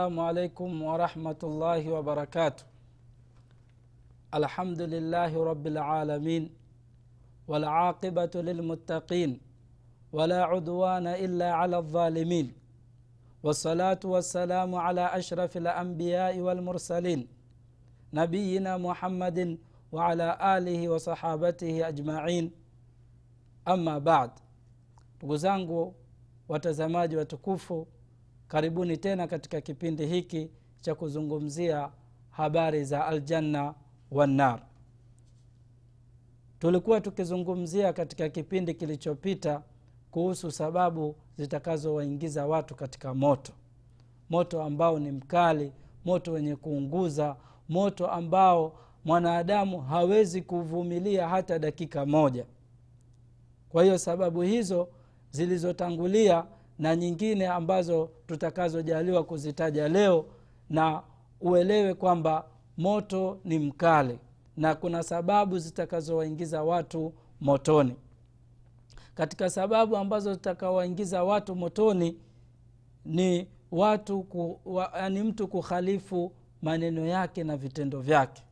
السلام 0.00 0.20
عليكم 0.20 0.82
ورحمة 0.82 1.40
الله 1.42 1.82
وبركاته. 1.92 2.64
الحمد 4.34 4.80
لله 4.82 5.32
رب 5.44 5.66
العالمين 5.66 6.42
والعاقبة 7.48 8.30
للمتقين 8.34 9.40
ولا 10.12 10.40
عدوان 10.44 11.06
إلا 11.06 11.48
على 11.52 11.76
الظالمين. 11.78 12.46
والصلاة 13.42 14.00
والسلام 14.04 14.74
على 14.74 15.04
أشرف 15.20 15.56
الأنبياء 15.56 16.38
والمرسلين 16.40 17.28
نبينا 18.12 18.76
محمد 18.76 19.58
وعلى 19.92 20.28
آله 20.56 20.88
وصحابته 20.88 21.88
أجمعين. 21.88 22.50
أما 23.68 23.98
بعد 23.98 24.30
zangu 25.36 25.94
watazamaji 26.48 27.16
watukufu 27.16 27.86
karibuni 28.50 28.96
tena 28.96 29.26
katika 29.26 29.60
kipindi 29.60 30.06
hiki 30.06 30.50
cha 30.80 30.94
kuzungumzia 30.94 31.90
habari 32.30 32.84
za 32.84 33.06
aljanna 33.06 33.74
wannar 34.10 34.62
tulikuwa 36.58 37.00
tukizungumzia 37.00 37.92
katika 37.92 38.28
kipindi 38.28 38.74
kilichopita 38.74 39.62
kuhusu 40.10 40.50
sababu 40.52 41.16
zitakazowaingiza 41.36 42.46
watu 42.46 42.74
katika 42.74 43.14
moto. 43.14 43.52
Moto 44.30 44.62
ambao 44.62 44.98
ni 44.98 45.10
mkali 45.12 45.72
moto 46.04 46.32
wenye 46.32 46.56
kuunguza 46.56 47.36
moto 47.68 48.06
ambao 48.06 48.78
mwanadamu 49.04 49.80
hawezi 49.80 50.42
kuvumilia 50.42 51.28
hata 51.28 51.58
dakika 51.58 52.06
moja. 52.06 52.46
Kwa 53.68 53.82
hiyo 53.82 53.98
sababu 53.98 54.42
hizo 54.42 54.88
zilizotangulia 55.30 56.44
na 56.80 56.96
nyingine 56.96 57.46
ambazo 57.48 58.10
tutakazojaliwa 58.26 59.24
kuzitaja 59.24 59.88
leo 59.88 60.26
na 60.70 61.02
uelewe 61.40 61.94
kwamba 61.94 62.44
moto 62.76 63.38
ni 63.44 63.58
mkali 63.58 64.18
na 64.56 64.74
kuna 64.74 65.02
sababu 65.02 65.58
zitakazowaingiza 65.58 66.62
watu 66.62 67.12
motoni. 67.40 67.96
Katika 69.14 69.50
sababu 69.50 69.96
ambazo 69.96 70.34
zitakawaingiza 70.34 71.24
watu 71.24 71.54
motoni 71.56 72.16
ni 73.04 73.48
watu 73.70 74.22
ku, 74.22 74.60
wa, 74.64 74.92
yani 74.96 75.22
mtu 75.22 75.48
kukhalifu 75.48 76.32
maneno 76.62 77.06
yake 77.06 77.44
na 77.44 77.56
vitendo 77.56 78.00
vyake. 78.00 78.42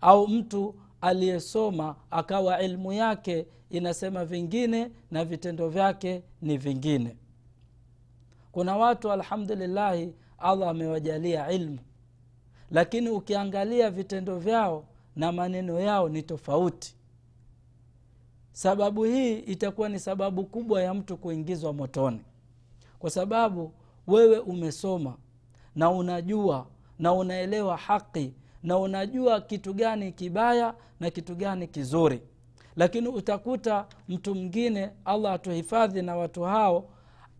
Au 0.00 0.28
mtu 0.28 0.74
aliyesoma 1.00 1.96
akawa 2.10 2.58
elmu 2.58 2.92
yake 2.92 3.46
inasema 3.70 4.24
vingine 4.24 4.90
na 5.10 5.24
vitendo 5.24 5.68
vyake 5.68 6.22
ni 6.42 6.56
vingine 6.56 7.16
kuna 8.52 8.76
watu 8.76 9.12
alhamdulillahi 9.12 10.14
allah 10.38 10.68
amewajalia 10.68 11.50
ilmu. 11.50 11.78
Lakini 12.70 13.08
ukiangalia 13.10 13.90
vitendo 13.90 14.38
vyao 14.38 14.84
na 15.16 15.32
maneno 15.32 15.80
yao 15.80 16.08
ni 16.08 16.22
tofauti. 16.22 16.94
Sababu 18.52 19.04
hii 19.04 19.38
itakuwa 19.38 19.88
ni 19.88 19.98
sababu 19.98 20.44
kubwa 20.44 20.82
ya 20.82 20.94
mtu 20.94 21.16
kuingizwa 21.16 21.72
motoni. 21.72 22.20
Kwa 22.98 23.10
sababu 23.10 23.72
wewe 24.06 24.38
umesoma 24.38 25.16
na 25.76 25.90
unajua 25.90 26.66
na 26.98 27.12
unaelewa 27.12 27.76
haki 27.76 28.32
na 28.62 28.78
unajua 28.78 29.40
kitu 29.40 29.74
gani 29.74 30.12
kibaya 30.12 30.74
na 31.00 31.10
kitu 31.10 31.34
gani 31.34 31.66
kizuri. 31.66 32.22
Lakini 32.76 33.08
utakuta 33.08 33.86
mtu 34.08 34.34
mwingine 34.34 34.90
allah 35.04 35.32
atuhifadhi 35.32 36.02
na 36.02 36.16
watu 36.16 36.42
hao 36.42 36.88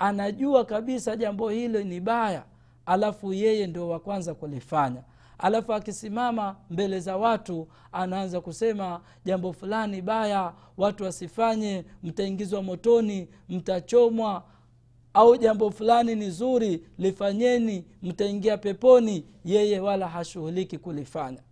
anajua 0.02 0.64
kabisa 0.64 1.16
jambo 1.16 1.48
hilo 1.50 1.82
ni 1.82 2.00
baya 2.00 2.44
alafu 2.86 3.32
yeye 3.32 3.66
ndio 3.66 3.88
wa 3.88 4.00
kwanza 4.00 4.34
kulifanya. 4.34 5.02
Alafu 5.38 5.72
akisimama 5.74 6.56
mbele 6.70 7.00
za 7.00 7.16
watu 7.16 7.68
anaanza 7.92 8.40
kusema 8.40 9.00
jambo 9.24 9.52
fulani 9.52 10.02
baya 10.02 10.52
watu 10.76 11.04
wasifanye 11.04 11.84
mtaingizwa 12.02 12.62
motoni 12.62 13.28
mtachomwa 13.48 14.44
au 15.14 15.36
jambo 15.36 15.70
fulani 15.70 16.14
ni 16.14 16.30
zuri 16.30 16.86
lifanyeni 16.98 17.84
mtaingia 18.02 18.58
peponi 18.58 19.24
yeye 19.44 19.80
wala 19.80 20.08
hashughuliki 20.08 20.78
kulifanya. 20.78 21.42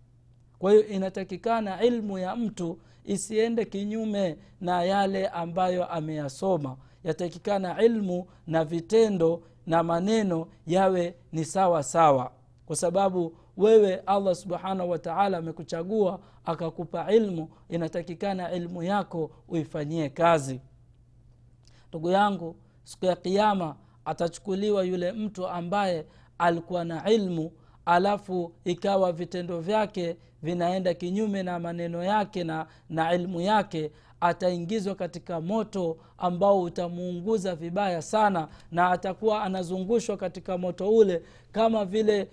Kwa 0.59 0.72
hiyo 0.72 0.87
inatakikana 0.87 1.82
ilmu 1.82 2.19
ya 2.19 2.37
mtu 2.37 2.78
isiende 3.05 3.65
kinyume 3.65 4.37
na 4.61 4.82
yale 4.82 5.28
ambayo 5.28 5.87
ameyasoma 5.87 6.77
yatakikana 7.05 7.83
ilmu 7.83 8.27
na 8.47 8.65
vitendo 8.65 9.43
na 9.66 9.83
maneno 9.83 10.47
yawe 10.66 11.15
ni 11.33 11.44
sawa 11.44 11.83
sawa. 11.83 12.33
Kwa 12.66 12.77
sababu 12.77 13.37
wewe 13.56 13.97
allah 13.97 14.34
subhanahu 14.34 14.91
wataala 14.91 15.38
amekuchagua 15.38 16.21
akakupa 16.44 17.12
ilmu 17.12 17.49
inatakikana 17.69 18.53
ilmu 18.53 18.83
yako 18.83 19.31
uifanyie 19.49 20.09
kazi. 20.09 20.61
Ndugu 21.88 22.11
yangu 22.11 22.56
siku 22.84 23.05
ya 23.06 23.17
kiama 23.17 23.77
atachukuliwa 24.05 24.84
yule 24.84 25.12
mtu 25.12 25.47
ambaye 25.49 26.06
alikuwa 26.38 26.84
na 26.84 27.11
ilmu 27.11 27.53
alafu 27.87 28.53
ikawa 28.65 29.12
vitendo 29.12 29.61
vyake 29.61 30.17
vinaenda 30.43 30.94
kinyume 30.94 31.43
na 31.43 31.59
maneno 31.59 32.05
yake 32.05 32.44
na, 32.44 32.67
na 32.88 33.15
ilmu 33.15 33.41
yake 33.41 33.91
ataingizwa 34.20 34.94
katika 34.94 35.41
moto 35.41 35.97
ambao 36.19 36.62
utamuunguza 36.62 37.54
vibaya 37.54 38.03
sana 38.03 38.48
na 38.72 38.91
atakuwa 38.91 39.42
anazungushwa 39.42 40.16
katika 40.16 40.58
moto 40.58 40.91
ule 40.91 41.22
kama 41.53 41.84
vile 41.84 42.28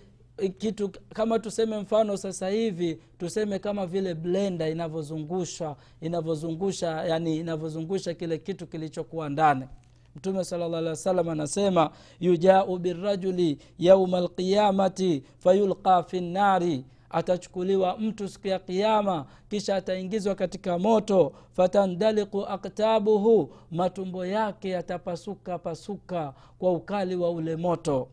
kitu 0.57 0.89
kama 1.13 1.39
tuseme 1.39 1.77
mfano 1.79 2.17
sasa 2.17 2.49
hivi 2.49 2.99
tuseme 3.19 3.59
kama 3.59 3.85
vile 3.85 4.13
blenda 4.15 4.69
inavyozungusha 4.69 5.75
inavyozungusha 6.01 6.87
yani 7.05 7.37
inavyozungusha 7.37 8.13
kile 8.13 8.37
kitu 8.37 8.67
kilichokuwa 8.67 9.29
ndani. 9.29 9.65
Mtume 10.15 10.43
sala 10.43 10.67
llah 10.81 10.95
salam 10.95 11.29
anasema 11.29 11.91
yujau 12.19 12.77
birajuli 12.77 13.57
yauma 13.79 14.17
alqiyamati 14.17 15.23
fayulqa 15.39 16.03
fi 16.03 16.21
nnari 16.21 16.85
atachukuliwa 17.09 17.97
mtu 17.97 18.27
siku 18.27 18.47
ya 18.47 18.59
kiama 18.59 19.25
kisha 19.49 19.75
ataingizwa 19.75 20.35
katika 20.35 20.79
moto. 20.79 21.33
Fatandaliku 21.53 22.45
aktabuhu 22.45 23.53
matumbo 23.71 24.25
yake 24.25 24.69
yatapasuka 24.69 25.59
pasuka 25.59 26.33
kwa 26.59 26.71
ukali 26.73 27.15
wa 27.15 27.31
ule 27.31 27.55
moto. 27.55 28.09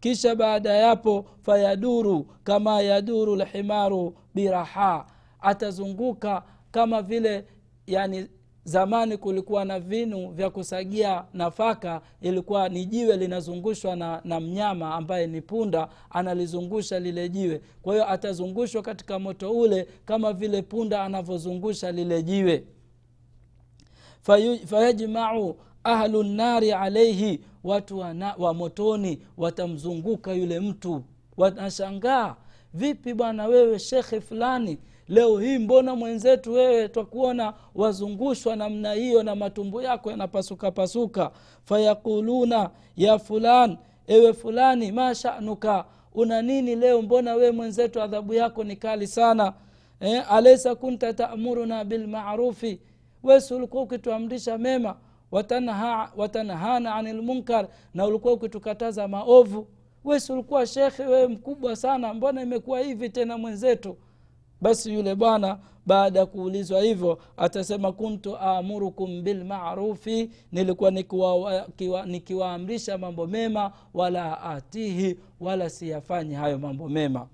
Kisha 0.00 0.34
baada 0.34 0.72
yapo 0.72 1.26
fayaduru 1.42 2.24
kama 2.44 2.80
yaduru 2.82 3.36
lhimaru 3.36 4.14
biraha 4.34 5.06
atazunguka 5.40 6.42
kama 6.70 7.02
vile 7.02 7.44
yani 7.86 8.28
zamani 8.68 9.16
kulikuwa 9.16 9.64
na 9.64 9.80
vinu 9.80 10.28
vya 10.30 10.50
kusagia 10.50 11.24
nafaka 11.34 12.00
ilikuwa 12.20 12.68
ni 12.68 12.84
jiwe 12.86 13.16
linazungushwa 13.16 13.96
na, 13.96 14.20
na 14.24 14.40
mnyama 14.40 14.94
ambaye 14.94 15.26
ni 15.26 15.40
punda 15.40 15.88
analizungusha 16.10 17.00
lile 17.00 17.28
jiwe. 17.28 17.60
Kwa 17.82 17.92
hiyo 17.94 18.10
atazungushwa 18.10 18.82
katika 18.82 19.18
moto 19.18 19.50
ule 19.52 19.88
kama 20.04 20.32
vile 20.32 20.62
punda 20.62 21.02
anavyozungusha 21.04 21.92
lile 21.92 22.22
jiwe. 22.22 22.64
Fayajmau 24.66 25.56
ahlu 25.84 26.22
nnari 26.22 26.72
alaihi 26.72 27.40
watu 27.64 27.98
wa, 27.98 28.14
na, 28.14 28.34
wa 28.38 28.54
motoni 28.54 29.22
watamzunguka 29.36 30.32
yule 30.32 30.60
mtu. 30.60 31.02
Wanashangaa 31.36 32.36
vipi 32.74 33.14
bwana 33.14 33.46
wewe 33.46 33.78
shekhe 33.78 34.20
fulani 34.20 34.78
leo 35.08 35.38
hii 35.38 35.58
mbona 35.58 35.96
mwenzetu 35.96 36.52
wewe 36.52 36.88
twakuona 36.88 37.54
wazungushwa 37.74 38.56
namna 38.56 38.92
hiyo 38.92 39.22
na 39.22 39.34
matumbo 39.34 39.82
yako 39.82 40.10
yanapasuka 40.10 40.70
pasuka? 40.70 41.30
Fayaquluna 41.64 42.70
ya 42.96 43.18
fulan 43.18 43.76
ewe 44.06 44.32
fulani 44.32 44.92
mashanuka 44.92 45.84
una 46.14 46.42
nini 46.42 46.76
leo? 46.76 47.02
Mbona 47.02 47.34
wewe 47.34 47.50
mwenzetu 47.50 48.02
adhabu 48.02 48.34
yako 48.34 48.64
ni 48.64 48.76
kali 48.76 49.06
sana 49.06 49.52
eh, 50.00 50.32
alaisa 50.32 50.74
kunta 50.74 51.12
tamuruna 51.12 51.84
bilmarufi 51.84 52.80
wesi 53.22 53.54
ulikuwa 53.54 53.82
ukituamrisha 53.82 54.58
mema? 54.58 54.96
Watanha, 55.30 56.10
watanhana 56.16 56.94
ani 56.94 57.12
lmunkar 57.12 57.68
na 57.94 58.06
ulikuwa 58.06 58.32
ukitukataza 58.32 59.08
maovu. 59.08 59.66
Wesi 60.04 60.32
ulikuwa 60.32 60.66
shekhe 60.66 61.02
wewe 61.02 61.28
mkubwa 61.28 61.76
sana? 61.76 62.14
Mbona 62.14 62.42
imekuwa 62.42 62.80
hivi 62.80 63.10
tena 63.10 63.38
mwenzetu 63.38 63.96
basi 64.60 64.94
yule 64.94 65.14
bwana 65.14 65.58
baada 65.86 66.18
ya 66.20 66.26
kuulizwa 66.26 66.80
hivyo 66.82 67.18
atasema 67.36 67.92
kuntu 67.92 68.36
amurukum 68.36 69.22
bilmarufi 69.22 70.30
nilikuwa 70.52 70.90
nikiwaamrisha 70.90 72.92
nikiwa 72.92 72.98
mambo 72.98 73.26
mema 73.26 73.72
wala 73.94 74.42
atihi 74.42 75.18
wala 75.40 75.70
siyafanyi 75.70 76.34
hayo 76.34 76.58
mambo 76.58 76.88
mema. 76.88 77.26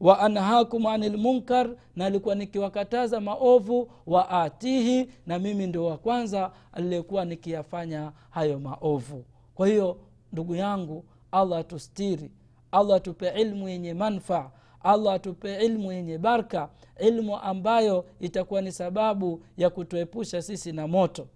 Wa 0.00 0.18
anhakum 0.20 0.86
ani 0.86 1.08
lmunkar 1.08 1.70
na 1.96 2.06
alikuwa 2.06 2.34
nikiwakataza 2.34 3.20
maovu 3.20 3.90
wa 4.06 4.30
atihi 4.30 5.08
na 5.26 5.38
mimi 5.38 5.66
ndio 5.66 5.86
wa 5.86 5.98
kwanza 5.98 6.50
aliyekuwa 6.72 7.24
nikiyafanya 7.24 8.12
hayo 8.30 8.58
maovu. 8.58 9.24
Kwa 9.54 9.68
hiyo 9.68 9.96
ndugu 10.32 10.54
yangu 10.54 11.04
allah 11.32 11.58
atustiri 11.58 12.30
allah 12.72 12.96
atupe 12.96 13.28
ilmu 13.40 13.68
yenye 13.68 13.94
manfaa 13.94 14.50
allah 14.84 15.14
atupe 15.14 15.64
ilmu 15.64 15.92
yenye 15.92 16.18
barka 16.18 16.68
ilmu 17.00 17.36
ambayo 17.36 18.04
itakuwa 18.20 18.60
ni 18.60 18.72
sababu 18.72 19.42
ya 19.56 19.70
kutuepusha 19.70 20.42
sisi 20.42 20.72
na 20.72 20.86
moto. 20.86 21.26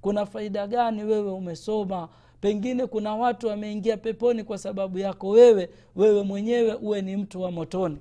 Kuna 0.00 0.26
faida 0.26 0.66
gani 0.66 1.04
wewe 1.04 1.32
umesoma? 1.32 2.08
Pengine 2.40 2.86
kuna 2.86 3.14
watu 3.14 3.46
wameingia 3.46 3.96
peponi 3.96 4.44
kwa 4.44 4.58
sababu 4.58 4.98
yako 4.98 5.28
wewe 5.28 5.70
wewe 5.96 6.22
mwenyewe 6.22 6.74
uwe 6.74 7.02
ni 7.02 7.16
mtu 7.16 7.42
wa 7.42 7.50
motoni. 7.50 7.98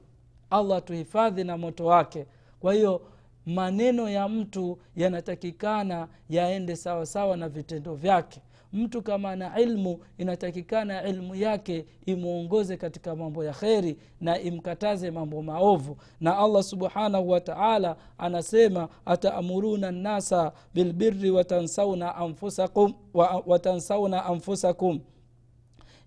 Allah 0.50 0.84
tuhifadhi 0.84 1.44
na 1.44 1.58
moto 1.58 1.86
wake. 1.86 2.26
Kwa 2.60 2.74
hiyo 2.74 3.02
maneno 3.46 4.10
ya 4.10 4.30
mtu 4.30 4.78
yanatakikana 4.96 6.08
yaende 6.30 6.76
sawasawa 6.76 7.06
sawa 7.06 7.38
na 7.38 7.50
vitendo 7.50 7.96
vyake 7.96 8.42
mtu 8.73 9.01
kama 9.01 9.31
ana 9.31 9.59
ilmu 9.59 10.00
inatakikana 10.17 11.03
ilmu 11.07 11.35
yake 11.35 11.85
imwongoze 12.06 12.77
katika 12.77 13.15
mambo 13.15 13.44
ya 13.44 13.53
kheri 13.53 13.97
na 14.21 14.39
imkataze 14.39 15.12
mambo 15.12 15.41
maovu. 15.41 15.97
Na 16.21 16.38
allah 16.38 16.63
subhanahu 16.63 17.29
wataala 17.29 17.95
anasema 18.17 18.89
ataamuruna 19.06 19.91
nnasa 19.91 20.51
bilbiri 20.73 21.31
watansauna 21.31 22.15
anfusakum, 22.15 22.94
wa, 23.13 23.44
watansauna 23.45 24.25
anfusakum. 24.25 25.00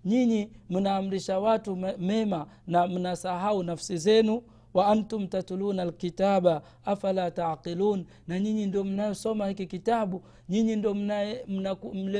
Nyinyi 0.05 0.49
mnaamrisha 0.69 1.39
watu 1.39 1.75
mema 1.97 2.47
na 2.67 2.87
mnasahau 2.87 3.63
nafsi 3.63 3.97
zenu 3.97 4.41
wa 4.73 4.87
antum 4.87 5.27
tatuluna 5.27 5.85
lkitaba 5.85 6.61
afala 6.85 7.31
taqilun 7.31 8.05
na 8.27 8.39
nyinyi 8.39 8.65
ndio 8.65 8.83
mnayosoma 8.83 9.47
hiki 9.47 9.67
kitabu 9.67 10.21
nyinyi 10.49 10.75
ndo 10.75 10.93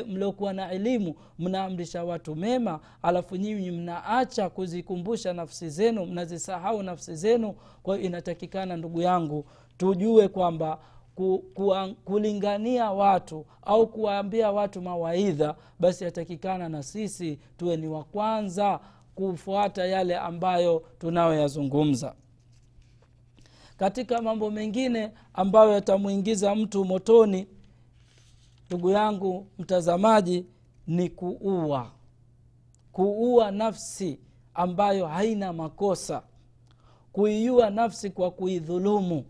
mliokuwa 0.07 0.54
na 0.54 0.72
elimu 0.72 1.16
mnaamrisha 1.40 2.04
watu 2.04 2.36
mema 2.36 2.80
alafu 3.01 3.36
nyinyi 3.36 3.72
mnaacha 3.72 4.50
kuzikumbusha 4.50 5.34
nafsi 5.34 5.69
zenu 5.69 6.06
mnazisahau 6.06 6.84
nafsi 6.84 7.16
zenu 7.16 7.56
kwa 7.84 7.96
hiyo 7.96 8.07
inatakikana 8.07 8.78
ndugu 8.78 9.01
yangu 9.01 9.46
tujue 9.78 10.28
kwamba 10.28 10.80
ku, 11.16 11.44
ku, 11.54 11.75
kulingania 12.06 12.92
watu 12.92 13.46
au 13.62 13.88
kuwaambia 13.88 14.51
watu 14.51 14.81
mawaidha 14.81 15.56
basi 15.80 16.04
yatakikana 16.04 16.69
na 16.69 16.84
sisi 16.84 17.40
tuwe 17.57 17.78
ni 17.78 17.88
wa 17.88 18.04
kwanza 18.04 18.80
kufuata 19.16 19.86
yale 19.86 20.18
ambayo 20.18 20.84
tunayoyazungumza 21.00 22.13
katika 23.80 24.22
mambo 24.22 24.52
mengine 24.52 25.12
ambayo 25.34 25.72
yatamwingiza 25.72 26.56
mtu 26.56 26.86
motoni 26.86 27.48
ndugu 28.68 28.90
yangu 28.90 29.48
mtazamaji 29.60 30.46
ni 30.88 31.10
kuua. 31.10 31.92
Kuua 32.92 33.52
nafsi 33.52 34.20
ambayo 34.54 35.08
haina 35.08 35.54
makosa. 35.54 36.24
Kuiua 37.12 37.70
nafsi 37.70 38.10
kwa 38.10 38.31
kuidhulumu 38.31 39.26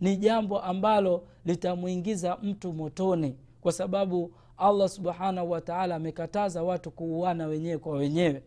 ni 0.00 0.16
jambo 0.16 0.60
ambalo 0.60 1.26
litamwingiza 1.44 2.36
mtu 2.42 2.72
motoni 2.72 3.36
kwa 3.60 3.72
sababu 3.72 4.32
allah 4.56 4.88
subhanahu 4.88 5.50
wataala 5.50 5.94
amekataza 5.94 6.62
watu 6.62 6.90
kuuana 6.90 7.46
wenyewe 7.46 7.78
kwa 7.78 7.92
wenyewe. 7.96 8.42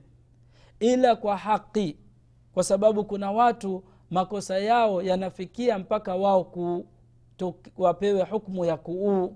Ila 0.79 1.15
kwa 1.15 1.37
haki 1.37 1.97
kwa 2.53 2.63
sababu 2.63 3.05
kuna 3.05 3.31
watu 3.31 3.83
makosa 4.11 4.57
yao 4.59 5.01
yanafikia 5.01 5.77
mpaka 5.79 6.15
wao 6.15 6.51
wapewe 7.77 8.23
hukmu 8.23 8.65
ya 8.65 8.77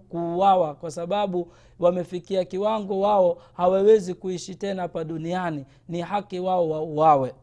kuuawa 0.09 0.75
kwa 0.75 0.91
sababu 0.91 1.51
wamefikia 1.79 2.45
kiwango 2.45 2.99
wao 2.99 3.37
hawawezi 3.53 4.13
kuishi 4.13 4.55
tena 4.55 4.81
hapa 4.81 5.03
duniani. 5.03 5.65
Ni 5.89 6.01
haki 6.01 6.39
wao 6.39 6.69
wauawe 6.69 7.33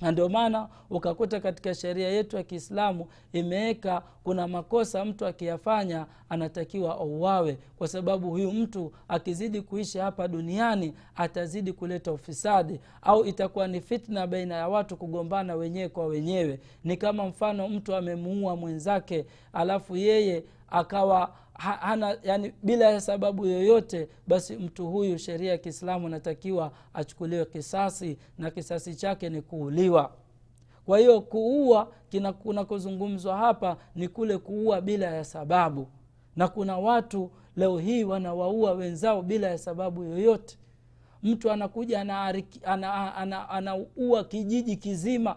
na 0.00 0.12
ndio 0.12 0.28
maana 0.28 0.68
ukakuta 0.90 1.40
katika 1.40 1.74
sheria 1.74 2.08
yetu 2.08 2.36
ya 2.36 2.42
kiislamu 2.42 3.06
imeweka 3.32 4.02
kuna 4.24 4.48
makosa 4.48 5.04
mtu 5.04 5.26
akiyafanya 5.26 6.06
anatakiwa 6.28 6.94
auawe. 6.94 7.58
Kwa 7.76 7.88
sababu 7.88 8.30
huyu 8.30 8.52
mtu 8.52 8.92
akizidi 9.08 9.62
kuishi 9.62 9.98
hapa 9.98 10.28
duniani 10.28 10.94
atazidi 11.16 11.72
kuleta 11.72 12.12
ufisadi 12.12 12.80
au 13.02 13.24
itakuwa 13.24 13.66
ni 13.68 13.80
fitna 13.80 14.26
baina 14.26 14.54
ya 14.54 14.68
watu 14.68 14.96
kugombana 14.96 15.54
wenyewe 15.54 15.88
kwa 15.88 16.06
wenyewe. 16.06 16.60
Ni 16.84 16.96
kama 16.96 17.26
mfano 17.26 17.68
mtu 17.68 17.94
amemuua 17.94 18.56
mwenzake 18.56 19.26
alafu 19.52 19.96
yeye 19.96 20.44
akawa 20.70 21.34
hana 21.60 22.18
yani 22.22 22.52
bila 22.62 22.84
ya 22.90 23.00
sababu 23.00 23.46
yoyote 23.46 24.08
basi 24.26 24.56
mtu 24.56 24.86
huyu 24.86 25.18
sheria 25.18 25.50
ya 25.50 25.58
kiislamu 25.58 26.06
anatakiwa 26.06 26.72
achukuliwe 26.94 27.44
kisasi 27.44 28.18
na 28.38 28.50
kisasi 28.50 28.94
chake 28.94 29.28
ni 29.28 29.42
kuuliwa. 29.42 30.12
Kwa 30.86 30.98
hiyo 30.98 31.20
kuua 31.20 31.92
kunakozungumzwa 32.32 33.36
hapa 33.36 33.76
ni 33.94 34.08
kule 34.08 34.38
kuua 34.38 34.80
bila 34.80 35.06
ya 35.06 35.24
sababu. 35.24 35.86
Na 36.36 36.48
kuna 36.48 36.78
watu 36.78 37.30
leo 37.56 37.78
hii 37.78 38.04
wanawaua 38.04 38.72
wenzao 38.72 39.22
bila 39.22 39.48
ya 39.48 39.58
sababu 39.58 40.04
yoyote. 40.04 40.58
Mtu 41.22 41.50
anakuja 41.50 42.00
anaua 42.00 42.34
ana, 42.64 43.14
ana, 43.16 43.48
ana, 43.48 43.84
kijiji 44.28 44.76
kizima 44.76 45.36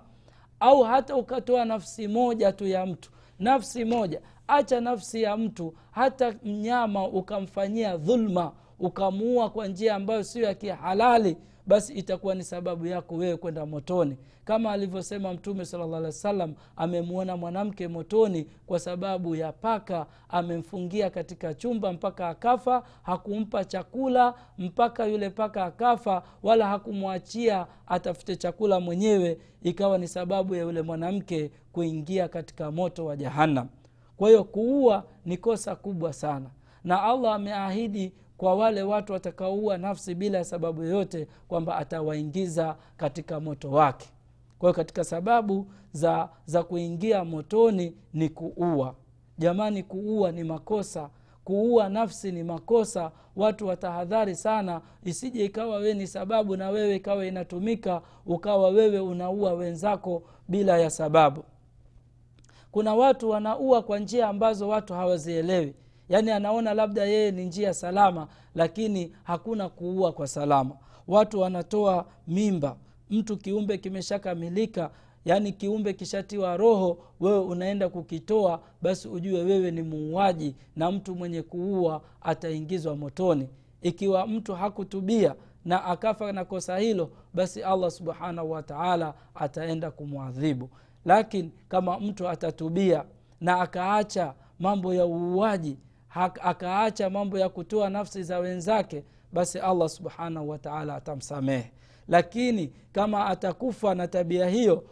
au 0.59 0.83
hata 0.83 1.15
ukatoa 1.15 1.65
nafsi 1.65 2.07
moja 2.07 2.51
tu 2.51 2.67
ya 2.67 2.85
mtu. 2.85 3.11
Nafsi 3.39 3.85
moja 3.85 4.21
acha 4.53 4.81
nafsi 4.81 5.21
ya 5.21 5.38
mtu 5.38 5.73
hata 5.91 6.35
mnyama 6.44 7.07
ukamfanyia 7.07 7.97
dhulma 7.97 8.51
ukamuua 8.79 9.50
kwa 9.50 9.67
njia 9.67 9.95
ambayo 9.95 10.23
sio 10.23 10.44
ya 10.44 10.53
kihalali 10.53 11.37
basi 11.68 11.94
itakuwa 11.94 12.35
ni 12.35 12.44
sababu 12.44 12.85
yako 12.87 13.16
wewe 13.16 13.37
kwenda 13.37 13.66
motoni. 13.66 14.18
Kama 14.45 14.71
alivyosema 14.71 15.33
mtume 15.33 15.66
sala 15.66 15.85
llah 15.85 16.49
amemwona 16.75 17.37
mwanamke 17.37 17.87
motoni 17.87 18.47
kwa 18.66 18.80
sababu 18.80 19.35
ya 19.35 19.51
paka 19.51 20.06
amemfungia 20.30 21.09
katika 21.09 21.54
chumba 21.54 21.94
mpaka 21.94 22.30
akafa 22.30 22.83
hakumpa 23.04 23.66
chakula 23.66 24.33
mpaka 24.57 25.06
yule 25.06 25.30
paka 25.30 25.66
akafa 25.66 26.23
wala 26.44 26.68
hakumwachia 26.68 27.68
atafute 27.87 28.35
chakula 28.35 28.80
mwenyewe 28.80 29.37
ikawa 29.61 29.97
ni 29.97 30.07
sababu 30.07 30.56
ya 30.56 30.61
yule 30.61 30.81
mwanamke 30.81 31.51
kuingia 31.71 32.28
katika 32.28 32.71
moto 32.71 33.06
wa 33.06 33.16
jahannam 33.18 33.68
kwa 34.23 34.30
hiyo 34.30 34.44
kuua 34.44 35.03
ni 35.25 35.37
kosa 35.37 35.75
kubwa 35.75 36.13
sana. 36.13 36.49
Na 36.83 37.03
allah 37.03 37.33
ameahidi 37.35 38.13
kwa 38.37 38.56
wale 38.56 38.83
watu 38.83 39.13
watakaoua 39.13 39.77
nafsi 39.77 40.15
bila 40.15 40.37
ya 40.37 40.44
sababu 40.44 40.83
yoyote 40.83 41.27
kwamba 41.47 41.77
atawaingiza 41.77 42.75
katika 42.97 43.39
moto 43.39 43.71
wake. 43.71 44.09
Kwa 44.59 44.69
hiyo 44.69 44.73
katika 44.75 45.03
sababu 45.03 45.68
za 45.92 46.30
za 46.45 46.63
kuingia 46.63 47.25
motoni 47.25 47.95
ni 48.13 48.30
kuua. 48.30 48.95
Jamani 49.37 49.83
kuua 49.83 50.31
ni 50.31 50.44
makosa. 50.44 51.09
Kuua 51.44 51.89
nafsi 51.89 52.31
ni 52.31 52.44
makosa. 52.44 53.11
Watu 53.35 53.68
watahadhari 53.68 54.35
sana. 54.35 54.81
Isije 55.03 55.45
ikawa 55.45 55.75
wewe 55.75 55.94
ni 55.94 56.07
sababu 56.07 56.56
na 56.57 56.69
wewe 56.69 56.95
ikawa 56.95 57.25
inatumika 57.25 58.01
ukawa 58.25 58.69
wewe 58.69 58.99
unaua 58.99 59.53
wenzako 59.53 60.23
bila 60.47 60.77
ya 60.77 60.89
sababu 60.89 61.44
kuna 62.73 62.95
watu 62.95 63.30
wanaua 63.30 63.81
kwa 63.81 63.99
njia 63.99 64.27
ambazo 64.27 64.68
watu 64.68 64.94
hawazielewi. 64.94 65.73
Yaani 66.09 66.31
anaona 66.31 66.73
labda 66.73 67.06
yeye 67.06 67.31
ni 67.31 67.45
njia 67.45 67.73
salama 67.73 68.27
lakini 68.56 69.11
hakuna 69.23 69.69
kuua 69.69 70.11
kwa 70.11 70.27
salama. 70.27 70.75
Watu 71.07 71.39
wanatoa 71.39 72.06
mimba. 72.27 72.75
Mtu 73.09 73.37
kiumbe 73.37 73.77
kimeshakamilika 73.77 74.89
yaani 75.25 75.51
kiumbe 75.51 75.94
kishatiwa 75.94 76.57
roho 76.57 76.97
wewe 77.19 77.39
unaenda 77.39 77.89
kukitoa 77.89 78.59
basi 78.81 79.07
ujue 79.07 79.44
wewe 79.44 79.71
ni 79.71 79.81
muuaji 79.81 80.56
na 80.75 80.92
mtu 80.92 81.15
mwenye 81.15 81.42
kuua 81.42 82.01
ataingizwa 82.21 82.95
motoni. 82.95 83.49
Ikiwa 83.81 84.27
mtu 84.27 84.56
hakutubia 84.56 85.35
na 85.65 85.83
akafa 85.85 86.31
na 86.31 86.45
kosa 86.45 86.77
hilo 86.77 87.09
basi 87.33 87.63
allah 87.63 87.92
subhanahu 87.92 88.51
wataala 88.51 89.13
ataenda 89.35 89.92
kumwadhibu 89.92 90.69
lakini 91.06 91.52
kama 91.69 92.00
mtu 92.00 92.30
atatubia 92.30 93.06
na 93.42 93.62
akaacha 93.62 94.33
mambo 94.60 94.94
ya 94.94 95.06
uuaji 95.06 95.78
akaacha 96.42 97.10
mambo 97.10 97.40
ya 97.40 97.50
kutoa 97.50 97.90
nafsi 97.90 98.24
za 98.24 98.40
wenzake 98.40 99.04
basi 99.33 99.60
allah 99.60 99.90
subhanahu 99.90 100.50
wataala 100.50 100.95
atamsamehe. 100.95 101.72
Lakini 102.07 102.74
kama 102.92 103.26
atakufa 103.26 103.95
na 103.95 104.07
tabia 104.07 104.48
hiyo 104.50 104.83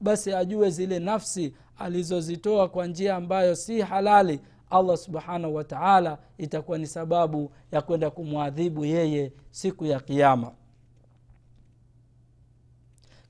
basi 0.00 0.32
ajue 0.34 0.70
zile 0.70 0.98
nafsi 0.98 1.54
alizozitoa 1.78 2.68
kwa 2.68 2.86
njia 2.86 3.16
ambayo 3.16 3.54
si 3.54 3.80
halali 3.80 4.40
allah 4.70 4.96
subhanahu 4.96 5.54
wataala 5.54 6.18
itakuwa 6.38 6.78
ni 6.78 6.86
sababu 6.86 7.52
ya 7.72 7.82
kwenda 7.82 8.10
kumwadhibu 8.10 8.84
yeye 8.84 9.32
siku 9.50 9.86
ya 9.86 10.00
kiama 10.00 10.52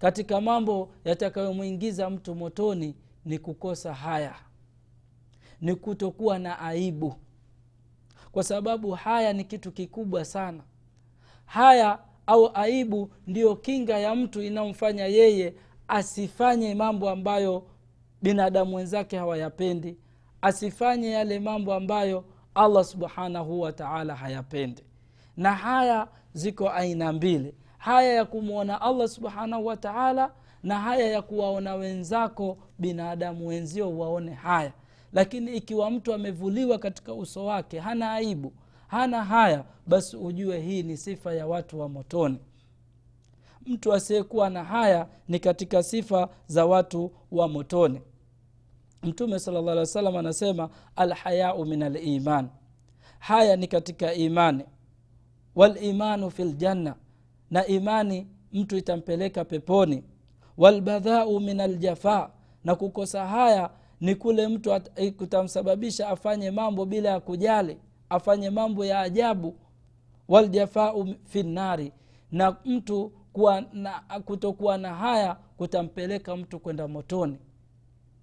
katika 0.00 0.40
mambo 0.40 0.90
yatakayomwingiza 1.04 2.10
mtu 2.10 2.34
motoni 2.34 2.94
ni 3.24 3.38
kukosa 3.38 3.94
haya 3.94 4.34
ni 5.60 5.74
kutokuwa 5.74 6.38
na 6.38 6.58
aibu. 6.58 7.14
Kwa 8.32 8.42
sababu 8.44 8.90
haya 8.90 9.32
ni 9.32 9.44
kitu 9.44 9.72
kikubwa 9.72 10.24
sana. 10.24 10.62
Haya 11.46 11.98
au 12.26 12.50
aibu 12.54 13.10
ndiyo 13.26 13.56
kinga 13.56 13.98
ya 13.98 14.14
mtu 14.14 14.42
inayomfanya 14.42 15.06
yeye 15.06 15.54
asifanye 15.88 16.74
mambo 16.74 17.10
ambayo 17.10 17.66
binadamu 18.22 18.76
wenzake 18.76 19.16
hawayapendi 19.18 19.96
asifanye 20.42 21.10
yale 21.10 21.38
mambo 21.38 21.74
ambayo 21.74 22.24
allah 22.54 22.84
subhanahu 22.84 23.60
wataala 23.60 24.14
hayapendi. 24.16 24.82
Na 25.36 25.52
haya 25.54 26.08
ziko 26.32 26.70
aina 26.70 27.12
mbili 27.12 27.54
haya 27.80 28.12
ya 28.14 28.24
kumwona 28.24 28.80
allah 28.80 29.08
subhanahu 29.08 29.66
wataala 29.66 30.32
na 30.62 30.80
haya 30.80 31.06
ya 31.06 31.22
kuwaona 31.22 31.74
wenzako 31.74 32.58
binadamu 32.78 33.46
wenzio 33.48 33.98
waone 33.98 34.34
haya. 34.34 34.72
Lakini 35.12 35.56
ikiwa 35.56 35.90
mtu 35.90 36.14
amevuliwa 36.14 36.78
katika 36.78 37.14
uso 37.14 37.44
wake 37.44 37.78
hana 37.78 38.12
aibu 38.12 38.52
hana 38.88 39.24
haya 39.24 39.64
basi 39.86 40.16
ujue 40.16 40.60
hii 40.60 40.82
ni 40.82 40.96
sifa 40.96 41.32
ya 41.34 41.46
watu 41.46 41.80
wa 41.80 41.88
motoni. 41.88 42.38
Mtu 43.66 43.92
asiyekuwa 43.92 44.50
na 44.50 44.64
haya 44.64 45.06
ni 45.28 45.38
katika 45.38 45.82
sifa 45.82 46.28
za 46.46 46.66
watu 46.66 47.12
wa 47.32 47.48
motoni. 47.48 48.00
Mtume 49.02 49.38
sala 49.38 49.60
llah 49.62 49.72
alih 49.96 50.14
wa 50.14 50.20
anasema 50.20 50.68
alhayau 50.96 51.64
min 51.66 51.82
aliman. 51.82 52.48
Haya 53.18 53.56
ni 53.56 53.66
katika 53.66 54.14
imani. 54.14 54.64
Walimanu 55.54 56.30
fi 56.30 56.44
ljanna 56.44 56.94
na 57.50 57.66
imani 57.66 58.26
mtu 58.52 58.76
itampeleka 58.76 59.44
peponi. 59.44 60.04
Walbadhau 60.58 61.40
min 61.40 61.60
aljafa 61.60 62.30
na 62.64 62.74
kukosa 62.74 63.26
haya 63.26 63.70
ni 64.00 64.14
kule 64.14 64.48
mtu 64.48 64.80
kutamsababisha 65.16 66.08
afanye 66.08 66.50
mambo 66.50 66.84
bila 66.86 67.08
ya 67.08 67.20
kujali 67.20 67.78
afanye 68.08 68.50
mambo 68.50 68.84
ya 68.84 69.00
ajabu. 69.00 69.54
Waljafau 70.28 71.14
fi 71.24 71.42
nnari 71.42 71.92
na 72.32 72.56
mtu 72.64 73.12
kuwa 73.32 73.60
na, 73.72 74.02
kutokuwa 74.24 74.78
na 74.78 74.94
haya 74.94 75.36
kutampeleka 75.56 76.36
mtu 76.36 76.60
kwenda 76.60 76.88
motoni. 76.88 77.38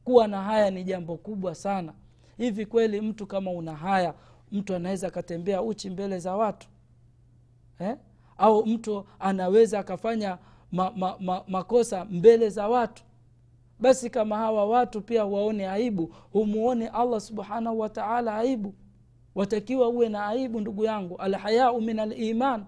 Kuwa 0.03 0.27
na 0.27 0.41
haya 0.43 0.71
ni 0.71 0.83
jambo 0.83 1.17
kubwa 1.17 1.55
sana. 1.55 1.93
Hivi 2.37 2.65
kweli 2.65 3.01
mtu 3.01 3.27
kama 3.27 3.51
una 3.51 3.75
haya 3.75 4.13
mtu 4.51 4.75
anaweza 4.75 5.07
akatembea 5.07 5.61
uchi 5.61 5.89
mbele 5.89 6.19
za 6.19 6.35
watu? 6.35 6.67
Eh? 7.79 7.95
Au 8.37 8.65
mtu 8.65 9.05
anaweza 9.19 9.79
akafanya 9.79 10.37
ma, 10.71 10.91
ma, 10.95 11.15
ma, 11.19 11.43
makosa 11.47 12.05
mbele 12.05 12.49
za 12.49 12.67
watu. 12.67 13.03
Basi 13.79 14.09
kama 14.09 14.37
hawa 14.37 14.65
watu 14.65 15.01
pia 15.01 15.25
waone 15.25 15.67
aibu 15.69 16.13
humuone 16.31 16.87
allah 16.87 17.21
subhanahu 17.21 17.79
wataala 17.79 18.35
aibu. 18.37 18.73
Watakiwa 19.35 19.89
uwe 19.89 20.09
na 20.09 20.25
aibu 20.25 20.61
ndugu 20.61 20.83
yangu. 20.83 21.15
Alhayau 21.17 21.81
min 21.81 21.99
aliman. 21.99 22.65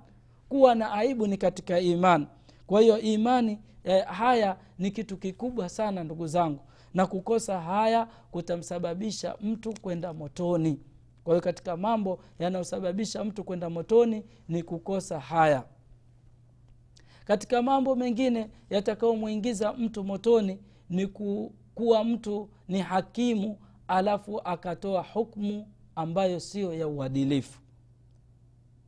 Kuwa 0.50 0.76
na 0.76 0.92
aibu 0.92 1.28
ni 1.28 1.38
katika 1.38 1.80
iman. 1.80 2.28
Kwa 2.68 2.82
hiyo 2.82 3.00
imani 3.00 3.60
eh, 3.84 4.06
haya 4.06 4.58
ni 4.80 4.92
kitu 4.92 5.18
kikubwa 5.18 5.70
sana 5.70 6.04
ndugu 6.04 6.28
zangu. 6.28 6.60
Na 6.94 7.06
kukosa 7.08 7.62
haya 7.62 8.08
kutamsababisha 8.32 9.36
mtu 9.42 9.74
kwenda 9.82 10.14
motoni 10.14 10.80
kwa 11.24 11.34
hiyo 11.34 11.42
katika 11.42 11.78
mambo 11.78 12.20
yanayosababisha 12.40 13.24
mtu 13.24 13.44
kwenda 13.44 13.70
motoni 13.70 14.24
ni 14.48 14.64
kukosa 14.64 15.20
haya. 15.20 15.64
Katika 17.26 17.62
mambo 17.62 17.96
mengine 17.96 18.50
yatakayomwingiza 18.70 19.74
mtu 19.74 20.04
motoni 20.04 20.60
ni 20.90 21.08
ku, 21.08 21.54
kuwa 21.76 22.04
mtu 22.04 22.50
ni 22.68 22.82
hakimu 22.82 23.58
alafu 23.88 24.42
akatoa 24.44 25.02
hukmu 25.14 25.68
ambayo 25.96 26.40
siyo 26.40 26.74
ya 26.74 26.88
uadilifu. 26.88 27.60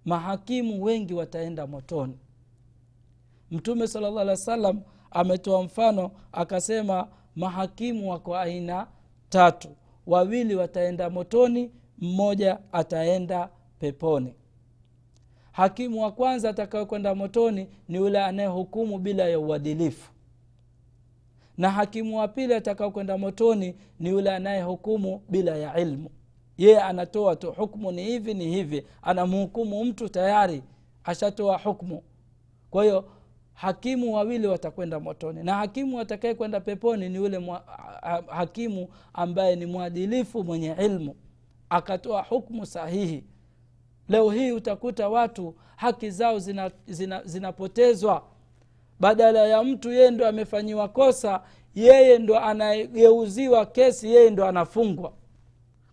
Mahakimu 0.05 0.83
wengi 0.83 1.13
wataenda 1.13 1.67
motoni. 1.67 2.17
Mtume 3.51 3.87
sala 3.87 4.09
llah 4.09 4.21
alih 4.21 4.29
wa 4.31 4.37
sallam 4.37 4.81
ametoa 5.11 5.63
mfano 5.63 6.11
akasema 6.31 7.07
mahakimu 7.35 8.11
wako 8.11 8.37
aina 8.37 8.87
tatu. 9.29 9.69
Wawili 10.07 10.55
wataenda 10.55 11.09
motoni 11.09 11.71
mmoja 12.01 12.59
ataenda 12.71 13.49
peponi. 13.79 14.33
Hakimu 15.51 16.01
wa 16.03 16.11
kwanza 16.11 16.49
atakayokwenda 16.49 17.15
motoni 17.15 17.67
ni 17.89 17.97
yule 17.97 18.21
anayehukumu 18.23 18.99
bila 18.99 19.23
ya 19.27 19.39
uadilifu. 19.39 20.11
Na 21.57 21.69
hakimu 21.71 22.17
wa 22.17 22.27
pili 22.27 22.53
atakayokwenda 22.53 23.17
motoni 23.17 23.75
ni 23.99 24.09
yule 24.09 24.31
anayehukumu 24.31 25.21
bila 25.29 25.55
ya 25.57 25.77
ilmu. 25.79 26.09
Yeye 26.57 26.81
anatoa 26.81 27.35
tu 27.35 27.51
hukmu 27.51 27.91
ni 27.91 28.03
hivi 28.03 28.33
ni 28.33 28.45
hivi. 28.47 28.85
Anamhukumu 29.01 29.85
mtu 29.85 30.09
tayari 30.09 30.63
ashatoa 31.03 31.57
hukmu. 31.57 32.03
Kwa 32.69 32.83
hiyo 32.83 33.05
hakimu 33.53 34.13
wawili 34.13 34.47
watakwenda 34.47 34.99
motoni. 34.99 35.43
Na 35.43 35.53
hakimu 35.55 35.99
atakaye 35.99 36.33
kwenda 36.35 36.59
peponi 36.59 37.09
ni 37.09 37.15
yule 37.15 37.59
hakimu 38.27 38.87
ambaye 39.13 39.55
ni 39.55 39.65
mwadilifu 39.65 40.43
mwenye 40.43 40.75
ilmu 40.79 41.15
akatoa 41.71 42.21
hukmu 42.21 42.65
sahihi. 42.65 43.23
Leo 44.09 44.29
hii 44.29 44.51
utakuta 44.51 45.09
watu 45.09 45.55
haki 45.75 46.09
zao 46.11 46.39
zinapotezwa 46.39 47.23
zina, 47.23 47.23
zina 47.23 48.21
badala 48.99 49.47
ya 49.47 49.63
mtu 49.63 49.91
yeye 49.91 50.11
ndo 50.11 50.27
amefanyiwa 50.27 50.87
kosa 50.87 51.41
yeye 51.75 52.19
ndo 52.19 52.39
anageuziwa 52.39 53.65
kesi 53.65 54.09
yeye 54.13 54.29
ndo 54.29 54.45
anafungwa. 54.45 55.13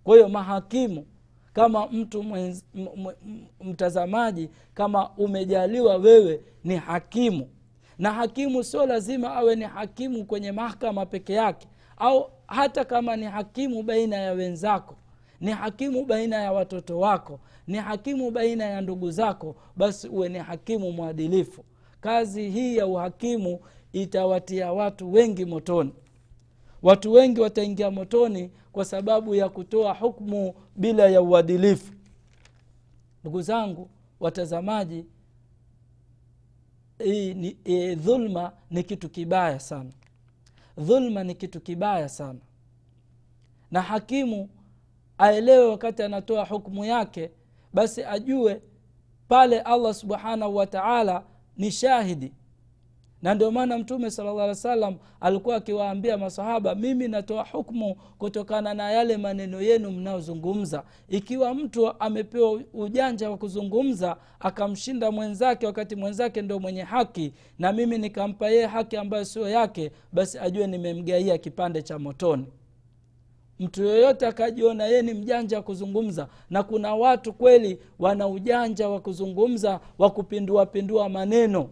Kwa 0.04 0.14
hiyo 0.16 0.28
mahakimu 0.28 1.06
kama 1.52 1.86
mtu 1.86 2.22
mwenz, 2.22 2.62
m, 2.74 2.88
m, 2.96 3.44
mtazamaji 3.60 4.50
kama 4.74 5.10
umejaliwa 5.10 5.96
wewe 5.96 6.40
ni 6.64 6.76
hakimu. 6.76 7.48
Na 7.98 8.12
hakimu 8.12 8.64
sio 8.64 8.86
lazima 8.86 9.34
awe 9.34 9.56
ni 9.56 9.64
hakimu 9.64 10.24
kwenye 10.24 10.52
mahakama 10.52 11.06
peke 11.06 11.32
yake 11.32 11.68
au 11.96 12.30
hata 12.46 12.84
kama 12.84 13.16
ni 13.16 13.24
hakimu 13.26 13.82
baina 13.82 14.16
ya 14.16 14.32
wenzako 14.32 14.97
ni 15.40 15.50
hakimu 15.52 16.04
baina 16.04 16.36
ya 16.36 16.52
watoto 16.52 16.98
wako 16.98 17.40
ni 17.66 17.78
hakimu 17.78 18.30
baina 18.30 18.64
ya 18.64 18.80
ndugu 18.80 19.10
zako 19.10 19.56
basi 19.76 20.08
uwe 20.08 20.28
ni 20.28 20.38
hakimu 20.38 20.92
mwadilifu. 20.92 21.64
Kazi 22.00 22.50
hii 22.50 22.76
ya 22.76 22.86
uhakimu 22.86 23.60
itawatia 23.92 24.72
watu 24.72 25.12
wengi 25.12 25.44
motoni. 25.44 25.92
Watu 26.82 27.12
wengi 27.12 27.40
wataingia 27.40 27.90
motoni 27.90 28.50
kwa 28.72 28.84
sababu 28.84 29.34
ya 29.34 29.48
kutoa 29.48 29.94
hukmu 29.94 30.54
bila 30.76 31.08
ya 31.08 31.22
uadilifu. 31.22 31.92
Ndugu 33.22 33.42
zangu 33.42 33.90
watazamaji 34.20 35.04
hii 37.04 37.34
ni, 37.34 37.56
e, 37.64 37.94
dhulma 37.94 38.52
ni 38.70 38.82
kitu 38.84 39.08
kibaya 39.08 39.60
sana. 39.60 39.90
Dhulma 40.78 41.24
ni 41.24 41.34
kitu 41.34 41.60
kibaya 41.60 42.08
sana. 42.08 42.38
Na 43.70 43.82
hakimu 43.82 44.48
aelewe 45.18 45.66
wakati 45.66 46.02
anatoa 46.02 46.44
hukmu 46.44 46.84
yake 46.84 47.30
basi 47.72 48.04
ajue 48.04 48.60
pale 49.28 49.60
allah 49.60 49.94
subhanahu 49.94 50.56
wa 50.56 50.66
taala 50.66 51.22
ni 51.56 51.70
shahidi. 51.70 52.32
Na 53.22 53.34
ndio 53.34 53.50
maana 53.50 53.78
mtume 53.78 54.10
sala 54.10 54.32
llah 54.32 54.44
alih 54.44 54.54
salam 54.56 54.96
alikuwa 55.20 55.56
akiwaambia 55.56 56.18
masahaba 56.18 56.74
mimi 56.74 57.08
natoa 57.08 57.44
hukmu 57.52 57.94
kutokana 57.94 58.74
na 58.74 58.90
yale 58.92 59.16
maneno 59.16 59.60
yenu 59.60 59.90
mnayozungumza 59.90 60.82
ikiwa 61.08 61.54
mtu 61.54 62.00
amepewa 62.02 62.60
ujanja 62.72 63.30
wa 63.30 63.36
kuzungumza 63.36 64.16
akamshinda 64.40 65.10
mwenzake 65.10 65.66
wakati 65.66 65.96
mwenzake 65.96 66.42
ndo 66.42 66.58
mwenye 66.60 66.82
haki 66.82 67.32
na 67.58 67.72
mimi 67.72 67.98
nikampa 67.98 68.48
yeye 68.48 68.66
haki 68.66 68.96
ambayo 68.96 69.24
sio 69.24 69.48
yake 69.48 69.92
basi 70.12 70.38
ajue 70.38 70.66
nimemgaia 70.66 71.38
kipande 71.38 71.82
cha 71.82 71.98
motoni 71.98 72.46
mtu 73.60 73.82
yoyote 73.84 74.26
akajiona 74.26 74.84
yeye 74.86 75.02
ni 75.02 75.14
mjanja 75.14 75.56
wa 75.56 75.62
kuzungumza 75.62 76.28
na 76.50 76.62
kuna 76.62 76.94
watu 76.94 77.32
kweli 77.32 77.78
wana 77.98 78.28
ujanja 78.28 78.88
wa 78.88 79.00
kuzungumza 79.00 79.80
wa 79.98 80.10
kupinduapindua 80.10 81.08
maneno. 81.08 81.68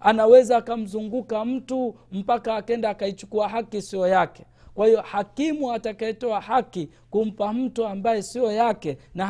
Anaweza 0.00 0.56
akamzunguka 0.56 1.44
mtu 1.44 1.94
mpaka 2.12 2.56
akenda 2.56 2.90
akaichukua 2.90 3.48
haki 3.48 3.82
sio 3.82 4.06
yake. 4.08 4.44
Kwa 4.74 4.86
hiyo 4.86 5.00
hakimu 5.00 5.72
atakayetoa 5.72 6.40
haki 6.40 6.88
kumpa 7.10 7.52
mtu 7.52 7.86
ambaye 7.86 8.22
sio 8.22 8.52
yake 8.52 8.98
na 9.14 9.26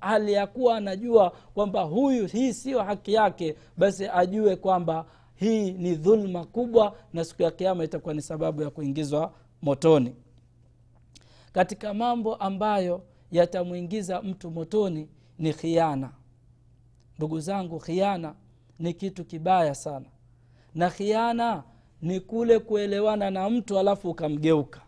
hali 0.00 0.32
ya, 0.32 0.46
kuwa 0.46 0.76
anajua 0.76 1.32
kwamba 1.54 1.82
huyu 1.82 2.26
hii 2.26 2.52
siyo 2.52 2.82
haki 2.82 3.12
yake 3.12 3.56
basi 3.76 4.08
ajue 4.14 4.56
kwamba 4.56 5.04
hii 5.34 5.72
ni 5.72 5.94
dhulma 5.94 6.44
kubwa 6.44 6.96
na 7.12 7.24
siku 7.24 7.42
ya 7.42 7.50
kiama 7.50 7.84
itakuwa 7.84 8.14
ni 8.14 8.22
sababu 8.22 8.62
ya 8.62 8.70
kuingizwa 8.70 9.32
motoni 9.62 10.14
katika 11.52 11.94
mambo 11.94 12.34
ambayo 12.34 13.02
yatamwingiza 13.32 14.22
mtu 14.22 14.50
motoni 14.50 15.08
ni 15.38 15.52
khiana. 15.52 16.10
Ndugu 17.18 17.40
zangu 17.40 17.78
khiana 17.78 18.34
ni 18.78 18.94
kitu 18.94 19.24
kibaya 19.24 19.74
sana. 19.74 20.06
Na 20.74 20.90
khiana 20.90 21.62
ni 22.02 22.20
kule 22.20 22.58
kuelewana 22.58 23.30
na 23.30 23.50
mtu 23.50 23.78
alafu 23.78 24.10
ukamgeuka. 24.10 24.80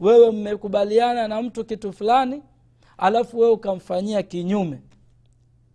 Wewe 0.00 0.30
mmekubaliana 0.30 1.28
na 1.28 1.42
mtu 1.42 1.64
kitu 1.64 1.92
fulani 1.92 2.42
alafu 2.98 3.38
wewe 3.38 3.52
ukamfanyia 3.52 4.22
kinyume. 4.22 4.82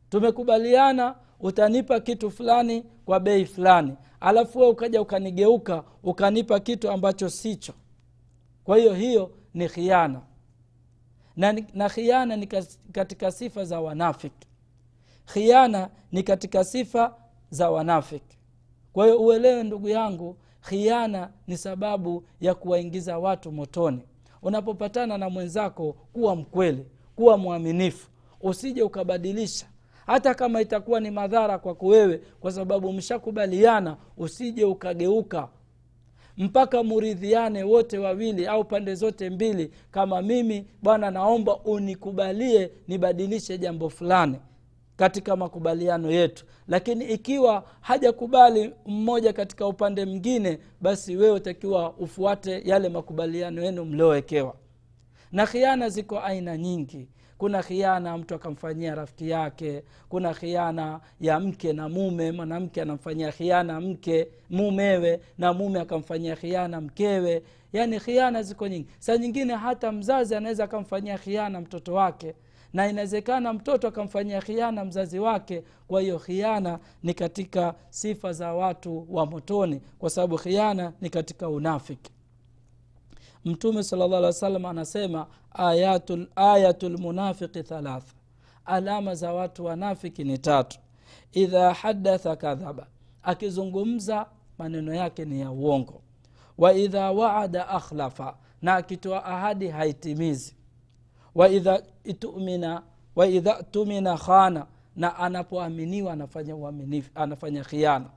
Tumekubaliana 0.10 1.16
utanipa 1.40 2.00
kitu 2.00 2.32
fulani 2.32 2.84
kwa 3.06 3.20
bei 3.20 3.46
fulani 3.46 3.94
alafu 4.20 4.60
we 4.60 4.68
ukaja 4.68 5.02
ukanigeuka 5.02 5.84
ukanipa 6.04 6.60
kitu 6.60 6.92
ambacho 6.92 7.30
sicho. 7.30 7.74
Kwa 8.64 8.78
hiyo 8.78 8.94
hiyo 8.94 9.32
ni 9.54 9.70
khiana. 9.70 10.22
Na, 11.36 11.56
na 11.74 11.90
khiana 11.90 12.36
ni 12.36 12.48
katika 12.92 13.32
sifa 13.32 13.66
za 13.66 13.82
wanafiki 13.82 14.48
khiana 15.26 15.90
ni 16.12 16.24
katika 16.24 16.64
sifa 16.64 17.16
za 17.50 17.72
wanafiki 17.72 18.38
kwa 18.94 19.06
hiyo 19.06 19.22
uelewe 19.22 19.64
ndugu 19.64 19.90
yangu 19.90 20.38
khiana 20.62 21.30
ni 21.48 21.58
sababu 21.58 22.24
ya 22.42 22.56
kuwaingiza 22.56 23.18
watu 23.20 23.52
motoni. 23.52 24.00
Unapopatana 24.42 25.18
na 25.18 25.30
mwenzako 25.30 25.94
kuwa 26.14 26.36
mkweli 26.36 26.86
kuwa 27.16 27.38
mwaminifu 27.38 28.10
usije 28.42 28.84
ukabadilisha. 28.84 29.66
Hata 30.06 30.34
kama 30.34 30.62
itakuwa 30.62 31.00
ni 31.00 31.12
madhara 31.12 31.58
kwako 31.60 31.88
wewe 31.88 32.18
kwa 32.40 32.52
sababu 32.52 32.94
mshakubaliana 32.94 33.98
usije 34.18 34.66
ukageuka 34.66 35.50
mpaka 36.38 36.84
muridhiane 36.84 37.64
wote 37.64 37.98
wawili 37.98 38.48
au 38.48 38.64
pande 38.66 38.96
zote 38.96 39.30
mbili 39.30 39.72
kama 39.92 40.22
mimi 40.22 40.66
bwana 40.82 41.12
naomba 41.12 41.58
unikubalie 41.58 42.72
nibadilishe 42.88 43.58
jambo 43.58 43.90
fulani 43.90 44.40
katika 44.96 45.36
makubaliano 45.36 46.12
yetu. 46.12 46.46
Lakini 46.68 47.06
ikiwa 47.06 47.64
hajakubali 47.82 48.74
mmoja 48.86 49.34
katika 49.34 49.68
upande 49.68 50.06
mwingine 50.06 50.60
basi 50.82 51.16
wewe 51.16 51.36
utakiwa 51.36 51.94
ufuate 51.94 52.62
yale 52.66 52.90
makubaliano 52.90 53.62
yenu 53.64 53.86
mliowekewa. 53.86 54.56
Na 55.32 55.46
khiana 55.48 55.90
ziko 55.90 56.20
aina 56.20 56.58
nyingi 56.58 57.08
kuna 57.44 57.64
khiana 57.64 58.18
mtu 58.18 58.36
akamfanyia 58.36 58.96
rafiki 58.96 59.30
yake 59.30 59.84
kuna 60.10 60.34
khiana 60.34 61.00
ya 61.22 61.40
mke 61.40 61.74
na 61.74 61.90
mume 61.90 62.32
mwanamke 62.32 62.82
anamfanyia 62.82 63.32
khiana 63.32 63.82
mke 63.82 64.28
mumewe 64.50 65.20
na 65.38 65.54
mume 65.54 65.80
akamfanyia 65.80 66.36
khiana 66.36 66.82
mkewe. 66.82 67.44
Yaani 67.74 68.00
khiana 68.00 68.44
ziko 68.44 68.68
nyingi. 68.68 68.88
Saa 69.00 69.18
nyingine 69.18 69.56
hata 69.56 69.92
mzazi 69.92 70.36
anaweza 70.36 70.64
akamfanyia 70.64 71.18
khiana 71.18 71.62
mtoto 71.62 71.94
wake 71.94 72.34
na 72.74 72.88
inawezekana 72.90 73.54
mtoto 73.54 73.88
akamfanyia 73.88 74.42
khiana 74.42 74.86
mzazi 74.86 75.20
wake. 75.20 75.64
Kwa 75.88 76.02
hiyo 76.02 76.20
khiana 76.20 76.80
ni 77.04 77.14
katika 77.14 77.74
sifa 77.90 78.34
za 78.34 78.54
watu 78.54 79.08
wa 79.10 79.26
motoni 79.26 79.82
kwa 80.00 80.10
sababu 80.10 80.38
khiana 80.38 80.94
ni 81.02 81.10
katika 81.10 81.50
unafiki 81.50 82.13
mtume 83.46 83.84
salllah 83.84 84.18
alih 84.18 84.24
wa 84.26 84.34
sallam 84.34 84.66
anasema 84.66 85.28
ayatul, 85.54 86.28
ayatul 86.36 86.98
munafiki 87.00 87.64
thalatha. 87.64 88.14
Alama 88.66 89.16
za 89.16 89.34
watu 89.34 89.66
wanafiki 89.66 90.24
ni 90.24 90.38
tatu. 90.38 90.80
Idha 91.34 91.74
hadatha 91.74 92.36
kadhaba. 92.36 92.88
Akizungumza 93.24 94.26
maneno 94.58 94.94
yake 94.94 95.26
ni 95.26 95.42
ya 95.42 95.52
uongo. 95.52 96.02
Wa 96.58 96.74
idha 96.74 97.12
waada 97.12 97.68
akhlafa. 97.70 98.38
Na 98.62 98.76
akitoa 98.76 99.26
ahadi 99.26 99.68
haitimizi. 99.68 100.56
Waidha 101.36 101.82
tumina 102.20 102.82
waidha 103.16 103.64
tumina 103.64 104.18
khana. 104.18 104.66
Na 104.96 105.16
anapoaminiwa 105.18 106.14
anafanya 106.14 106.56
uaminifu 106.56 107.12
anafanya 107.16 107.64
khiana. 107.64 108.10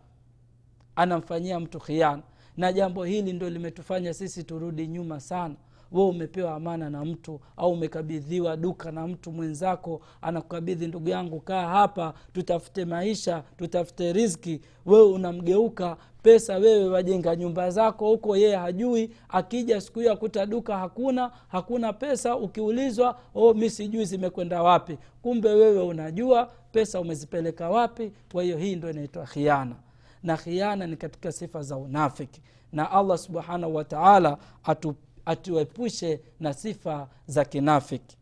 Anamfanyia 0.96 1.61
mtu 1.61 1.81
khiana 1.81 2.22
na 2.57 2.73
jambo 2.73 3.05
hili 3.05 3.33
ndo 3.33 3.51
limetufanya 3.51 4.14
sisi 4.14 4.45
turudi 4.45 4.87
nyuma 4.87 5.21
sana. 5.21 5.55
We 5.92 6.03
umepewa 6.03 6.55
amana 6.55 6.90
na 6.90 7.05
mtu 7.05 7.40
au 7.57 7.73
umekabidhiwa 7.73 8.57
duka 8.57 8.92
na 8.92 9.07
mtu 9.07 9.33
mwenzako 9.33 10.01
anakukabidhi 10.23 10.87
ndugu 10.87 11.09
yangu 11.09 11.40
kaa 11.40 11.66
hapa 11.69 12.14
tutafute 12.33 12.85
maisha 12.85 13.42
tutafute 13.59 14.12
riski 14.12 14.61
wewe 14.87 15.07
unamgeuka 15.12 15.97
pesa 16.23 16.57
wewe 16.57 16.88
wajenga 16.88 17.37
nyumba 17.37 17.71
zako 17.71 18.09
huko 18.09 18.37
yeye 18.37 18.57
hajui. 18.57 19.11
Akija 19.29 19.81
siku 19.81 19.99
hiyo 19.99 20.12
akuta 20.12 20.47
duka 20.47 20.79
hakuna 20.79 21.31
hakuna 21.49 21.92
pesa. 21.92 22.37
Ukiulizwa 22.37 23.19
oh, 23.35 23.55
mi 23.55 23.71
sijui 23.71 24.05
zimekwenda 24.05 24.62
wapi. 24.62 24.99
Kumbe 25.23 25.49
wewe 25.49 25.83
unajua 25.83 26.51
pesa 26.73 27.01
umezipeleka 27.01 27.71
wapi. 27.71 28.12
Kwa 28.33 28.42
hiyo 28.42 28.57
hii 28.59 28.77
ndo 28.77 28.90
inaitwa 28.90 29.25
khiana 29.25 29.77
na 30.22 30.37
khiana 30.37 30.87
ni 30.87 30.96
katika 30.96 31.33
sifa 31.33 31.62
za 31.62 31.76
unafiki. 31.76 32.42
Na 32.72 32.90
allah 32.90 33.18
subhanahu 33.18 33.74
wataala 33.74 34.38
atu, 34.64 34.94
atuepushe 35.24 36.20
na 36.40 36.55
sifa 36.55 37.09
za 37.26 37.44
kinafiki. 37.44 38.16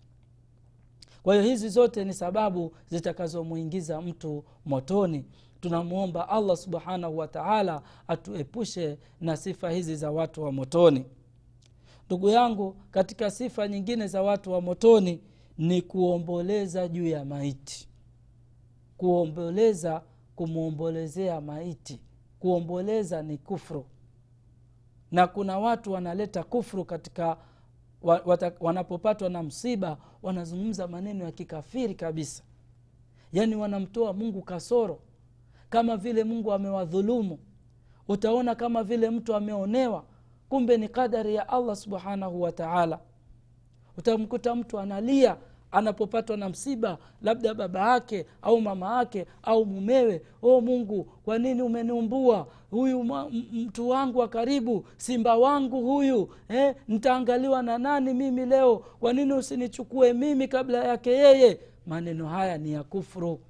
Kwa 1.22 1.34
hiyo 1.34 1.46
hizi 1.46 1.68
zote 1.68 2.04
ni 2.04 2.14
sababu 2.14 2.72
zitakazomwingiza 2.90 4.00
mtu 4.00 4.44
motoni. 4.66 5.24
Tunamwomba 5.60 6.28
allah 6.28 6.56
subhanahu 6.56 7.18
wataala 7.18 7.82
atuepushe 8.08 8.98
na 9.20 9.36
sifa 9.36 9.70
hizi 9.70 9.96
za 9.96 10.10
watu 10.10 10.42
wa 10.42 10.52
motoni. 10.52 11.04
Ndugu 12.06 12.28
yangu 12.28 12.76
katika 12.90 13.30
sifa 13.30 13.68
nyingine 13.68 14.06
za 14.06 14.22
watu 14.22 14.52
wa 14.52 14.60
motoni 14.60 15.20
ni 15.58 15.82
kuomboleza 15.82 16.88
juu 16.88 17.06
ya 17.06 17.24
maiti. 17.24 17.88
Kuomboleza 18.96 20.02
kumwombolezea 20.36 21.40
maiti. 21.40 22.00
Kuomboleza 22.40 23.22
ni 23.22 23.38
kufru. 23.38 23.86
Na 25.12 25.26
kuna 25.26 25.58
watu 25.58 25.92
wanaleta 25.92 26.42
kufru 26.44 26.84
katika 26.84 27.36
wanapopatwa 28.60 29.28
na 29.30 29.42
msiba 29.42 29.96
wanazungumza 30.22 30.88
maneno 30.88 31.24
ya 31.24 31.32
kikafiri 31.32 31.94
kabisa. 31.94 32.42
Yaani 33.32 33.56
wanamtoa 33.56 34.12
mungu 34.12 34.42
kasoro. 34.42 34.98
Kama 35.70 35.96
vile 35.96 36.24
mungu 36.24 36.52
amewadhulumu. 36.52 37.38
Utaona 38.08 38.54
kama 38.54 38.82
vile 38.82 39.10
mtu 39.10 39.34
ameonewa 39.34 40.04
kumbe 40.48 40.76
ni 40.76 40.88
kadari 40.88 41.34
ya 41.34 41.48
allah 41.48 41.76
subhanahu 41.76 42.42
wa 42.42 42.52
taala. 42.52 43.00
Utamkuta 43.98 44.54
mtu 44.54 44.78
analia 44.78 45.36
anapopatwa 45.74 46.36
na 46.36 46.48
msiba 46.48 46.98
labda 47.22 47.54
baba 47.54 47.92
yake 47.92 48.26
au 48.42 48.60
mama 48.60 48.98
yake 48.98 49.26
au 49.42 49.66
mumewe 49.66 50.22
o 50.42 50.60
mungu 50.60 51.04
kwa 51.04 51.38
nini 51.38 51.62
umeniumbua? 51.62 52.46
Huyu 52.70 53.04
mtu 53.52 53.88
wangu 53.88 54.18
wa 54.18 54.28
karibu 54.28 54.86
simba 54.96 55.36
wangu 55.36 55.80
huyu 55.82 56.28
eh, 56.48 56.74
ntaangaliwa 56.88 57.62
na 57.62 57.78
nani 57.78 58.14
mimi 58.14 58.46
leo? 58.46 58.76
Kwa 58.76 59.12
nini 59.12 59.32
usinichukue 59.32 60.12
mimi 60.12 60.48
kabla 60.48 60.84
yake 60.84 61.10
yeye? 61.10 61.60
Maneno 61.86 62.28
haya 62.28 62.58
ni 62.58 62.72
ya 62.72 62.82
kufuru 62.82 63.40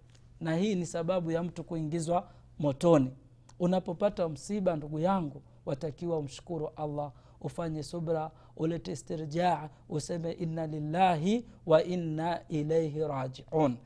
na 0.40 0.56
hii 0.56 0.74
ni 0.74 0.86
sababu 0.86 1.30
ya 1.30 1.42
mtu 1.42 1.64
kuingizwa 1.64 2.28
motoni. 2.58 3.10
Unapopata 3.60 4.28
msiba 4.28 4.76
ndugu 4.76 4.98
yangu 4.98 5.42
watakiwa 5.66 6.18
umshukuru 6.18 6.70
allah 6.76 7.12
ufanye 7.40 7.82
subra 7.82 8.30
ulete 8.56 8.92
istirjaa 8.92 9.68
useme 9.88 10.32
inna 10.32 10.66
lillahi 10.66 11.44
wa 11.66 11.84
inna 11.84 12.40
ilaihi 12.48 13.00
rajiun. 13.00 13.76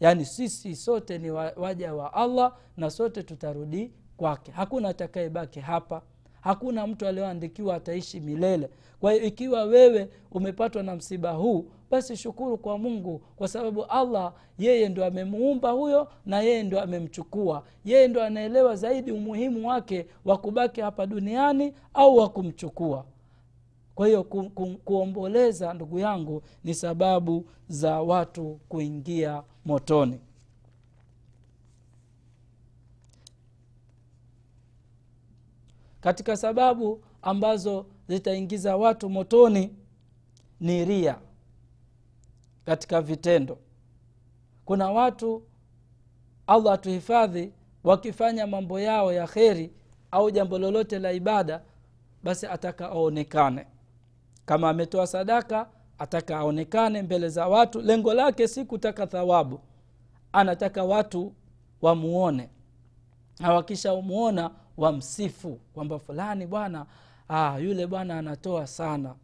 Yaani 0.00 0.24
sisi 0.24 0.76
sote 0.76 1.18
ni 1.18 1.30
waja 1.56 1.94
wa 1.94 2.14
allah 2.14 2.56
na 2.76 2.90
sote 2.90 3.22
tutarudi 3.22 3.92
kwake. 4.16 4.52
Hakuna 4.52 4.88
atakayebaki 4.88 5.60
hapa. 5.60 6.02
Hakuna 6.40 6.86
mtu 6.86 7.06
aliyoandikiwa 7.06 7.74
ataishi 7.76 8.20
milele. 8.20 8.70
Kwa 9.00 9.12
hiyo 9.12 9.24
ikiwa 9.24 9.64
wewe 9.64 10.08
umepatwa 10.30 10.82
na 10.82 10.96
msiba 10.96 11.30
huu 11.32 11.64
basi 11.90 12.16
shukuru 12.16 12.58
kwa 12.58 12.78
mungu 12.78 13.18
kwa 13.36 13.48
sababu 13.48 13.84
allah 13.84 14.32
yeye 14.58 14.88
ndo 14.88 15.04
amemuumba 15.04 15.70
huyo 15.70 16.08
na 16.26 16.40
yeye 16.40 16.62
ndo 16.62 16.80
amemchukua. 16.80 17.64
Yeye 17.84 18.08
ndo 18.08 18.22
anaelewa 18.22 18.76
zaidi 18.76 19.12
umuhimu 19.12 19.68
wake 19.68 20.06
wa 20.24 20.38
kubaki 20.38 20.80
hapa 20.80 21.06
duniani 21.06 21.74
au 21.94 22.16
wa 22.16 22.28
kumchukua 22.28 23.04
kwa 23.94 24.06
hiyo 24.06 24.24
ku, 24.24 24.50
ku, 24.50 24.66
kuomboleza 24.84 25.74
ndugu 25.74 25.98
yangu 25.98 26.42
ni 26.64 26.74
sababu 26.74 27.46
za 27.68 28.00
watu 28.02 28.60
kuingia 28.68 29.42
motoni. 29.64 30.20
Katika 36.00 36.36
sababu 36.36 37.04
ambazo 37.22 37.86
zitaingiza 38.08 38.76
watu 38.76 39.10
motoni 39.10 39.76
ni 40.60 40.84
ria 40.84 41.18
katika 42.66 43.00
vitendo. 43.02 43.58
Kuna 44.64 44.90
watu 44.90 45.42
allah 46.46 46.72
atuhifadhi 46.74 47.52
wakifanya 47.84 48.46
mambo 48.46 48.80
yao 48.80 49.12
ya 49.12 49.26
kheri 49.26 49.72
au 50.10 50.30
jambo 50.30 50.58
lolote 50.58 50.98
la 50.98 51.12
ibada 51.12 51.62
basi 52.22 52.46
ataka 52.46 52.88
aonekane 52.88 53.66
kama 54.46 54.68
ametoa 54.70 55.06
sadaka 55.06 55.66
ataka 55.98 56.38
aonekane 56.38 57.02
mbele 57.02 57.28
za 57.28 57.48
watu. 57.48 57.80
Lengo 57.80 58.14
lake 58.14 58.48
si 58.48 58.64
kutaka 58.64 59.06
thawabu. 59.06 59.60
Anataka 60.32 60.84
watu 60.84 61.32
wamuone. 61.82 62.48
Na 63.40 63.52
wakishamuona 63.52 64.50
wamsifu. 64.76 65.58
Kwamba 65.74 65.98
fulani 65.98 66.46
bwana 66.46 66.86
ah, 67.28 67.58
yule 67.58 67.86
bwana 67.86 68.18
anatoa 68.18 68.66
sana. 68.66 69.14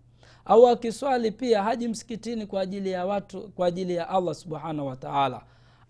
Au 0.44 0.68
akiswali 0.68 1.31
pia 1.31 1.62
haji 1.62 1.88
msikitini 1.88 2.46
kwa 2.46 2.61
ajili 2.61 2.90
ya 2.90 3.07
watu 3.07 3.40
kwa 3.48 3.66
ajili 3.66 3.94
ya 3.94 4.09
allah 4.09 4.35
subhanahu 4.35 4.88
wataala 4.88 5.42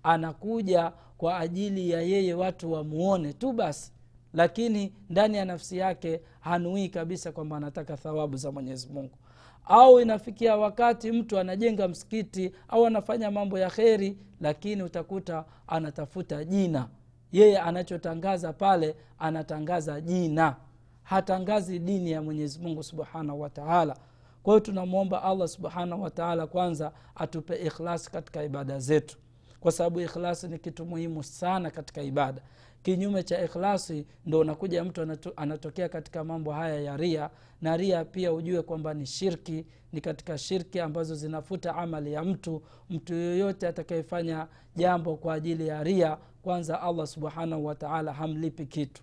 anakuja 0.03 0.93
kwa 1.19 1.39
ajili 1.39 1.91
ya 1.91 2.01
yeye 2.03 2.35
watu 2.35 2.73
wamuone 2.73 3.33
tu 3.33 3.53
basi 3.53 3.93
lakini 4.35 4.93
ndani 5.11 5.37
ya 5.37 5.45
nafsi 5.45 5.79
yake 5.79 6.21
hanuii 6.41 6.89
kabisa 6.89 7.33
kwamba 7.33 7.57
anataka 7.57 7.97
thawabu 7.97 8.37
za 8.37 8.53
mwenyezi 8.53 8.89
mungu. 8.89 9.19
Au 9.65 10.01
inafikia 10.01 10.57
wakati 10.57 11.13
mtu 11.13 11.39
anajenga 11.39 11.89
msikiti 11.89 12.53
au 12.69 12.87
anafanya 12.87 13.31
mambo 13.31 13.59
ya 13.59 13.71
kheri 13.71 14.19
lakini 14.41 14.83
utakuta 14.83 15.45
anatafuta 15.67 16.45
jina. 16.45 16.89
Yeye 17.33 17.59
anachotangaza 17.59 18.53
pale 18.53 18.95
anatangaza 19.19 20.01
jina. 20.01 20.57
Hatangazi 21.03 21.79
dini 21.79 22.11
ya 22.11 22.23
mwenyezi 22.23 22.59
mungu 22.61 22.83
subhanahu 22.83 23.41
wataala 23.41 23.97
kwa 24.43 24.55
hiyo 24.55 24.61
tunamwomba 24.61 25.23
allah 25.23 25.49
subhanahu 25.49 26.03
wataala 26.03 26.47
kwanza 26.47 26.93
atupe 27.15 27.57
ikhlasi 27.57 28.11
katika 28.11 28.43
ibada 28.45 28.79
zetu. 28.79 29.19
Kwa 29.61 29.73
sababu 29.73 30.01
ikhlasi 30.01 30.49
ni 30.49 30.59
kitu 30.59 30.85
muhimu 30.87 31.23
sana 31.23 31.71
katika 31.71 32.03
ibada 32.03 32.43
kinyume 32.83 33.23
cha 33.23 33.45
ikhlasi 33.45 34.07
ndo 34.27 34.39
unakuja 34.41 34.85
mtu 34.85 35.03
anato, 35.03 35.33
anatokea 35.37 35.89
katika 35.89 36.25
mambo 36.25 36.53
haya 36.53 36.81
ya 36.81 36.97
ria 36.97 37.31
na 37.63 37.77
ria 37.77 38.05
pia 38.05 38.33
ujue 38.33 38.63
kwamba 38.63 38.95
ni 38.95 39.07
shirki 39.07 39.67
ni 39.93 40.01
katika 40.01 40.39
shirki 40.39 40.81
ambazo 40.81 41.15
zinafuta 41.15 41.75
amali 41.77 42.13
ya 42.13 42.23
mtu. 42.25 42.63
Mtu 42.91 43.15
yoyote 43.15 43.69
atakayefanya 43.69 44.49
jambo 44.77 45.17
kwa 45.17 45.35
ajili 45.35 45.67
ya 45.69 45.83
ria 45.85 46.19
kwanza 46.43 46.83
allah 46.83 47.07
subhanahu 47.07 47.67
wataala 47.67 48.13
hamlipi 48.13 48.67
kitu. 48.67 49.03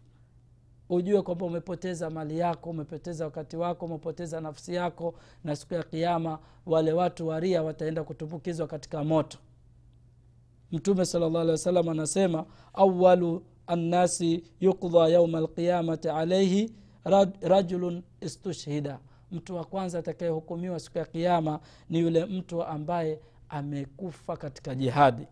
Ujue 0.90 1.22
kwamba 1.22 1.46
umepoteza 1.46 2.10
mali 2.10 2.38
yako 2.40 2.70
umepoteza 2.70 3.26
wakati 3.26 3.58
wako 3.58 3.86
umepoteza 3.86 4.42
nafsi 4.42 4.74
yako 4.76 5.16
na 5.44 5.56
siku 5.56 5.74
ya 5.74 5.84
kiama 5.84 6.40
wale 6.66 6.94
watu 6.94 7.28
waria 7.28 7.64
wataenda 7.64 8.04
kutumbukizwa 8.04 8.68
katika 8.68 9.04
moto. 9.04 9.38
Mtume 10.72 11.06
sallam 11.06 11.90
anasema 11.90 12.46
awalu 12.74 13.44
annasi 13.68 14.44
yukdha 14.60 15.08
yauma 15.08 15.38
alqiyamati 15.38 16.10
alaihi 16.10 16.74
rajulun 17.42 18.04
istushhida 18.22 19.00
mtu 19.32 19.56
wa 19.56 19.66
kwanza 19.66 20.00
atakayehukumiwa 20.00 20.80
siku 20.80 20.98
ya 20.98 21.06
kiama 21.06 21.60
ni 21.90 22.00
yule 22.00 22.26
mtu 22.26 22.64
ambaye 22.64 23.20
amekufa 23.50 24.38
katika 24.38 24.76
jihadi. 24.76 25.28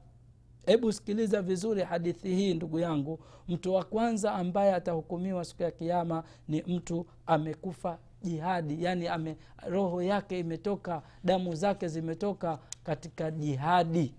Hebu 0.65 0.91
sikiliza 0.93 1.41
vizuri 1.41 1.83
hadithi 1.83 2.35
hii 2.35 2.53
ndugu 2.53 2.79
yangu. 2.79 3.19
Mtu 3.47 3.73
wa 3.73 3.83
kwanza 3.83 4.33
ambaye 4.33 4.73
atahukumiwa 4.73 5.45
siku 5.45 5.63
ya 5.63 5.71
kiama 5.71 6.23
ni 6.47 6.61
mtu 6.61 7.05
amekufa 7.25 7.97
jihadi. 8.21 8.83
Yani 8.83 9.07
ame, 9.07 9.37
roho 9.67 10.01
yake 10.01 10.39
imetoka 10.39 11.01
damu 11.23 11.55
zake 11.55 11.87
zimetoka 11.87 12.59
katika 12.83 13.31
jihadi. 13.31 14.13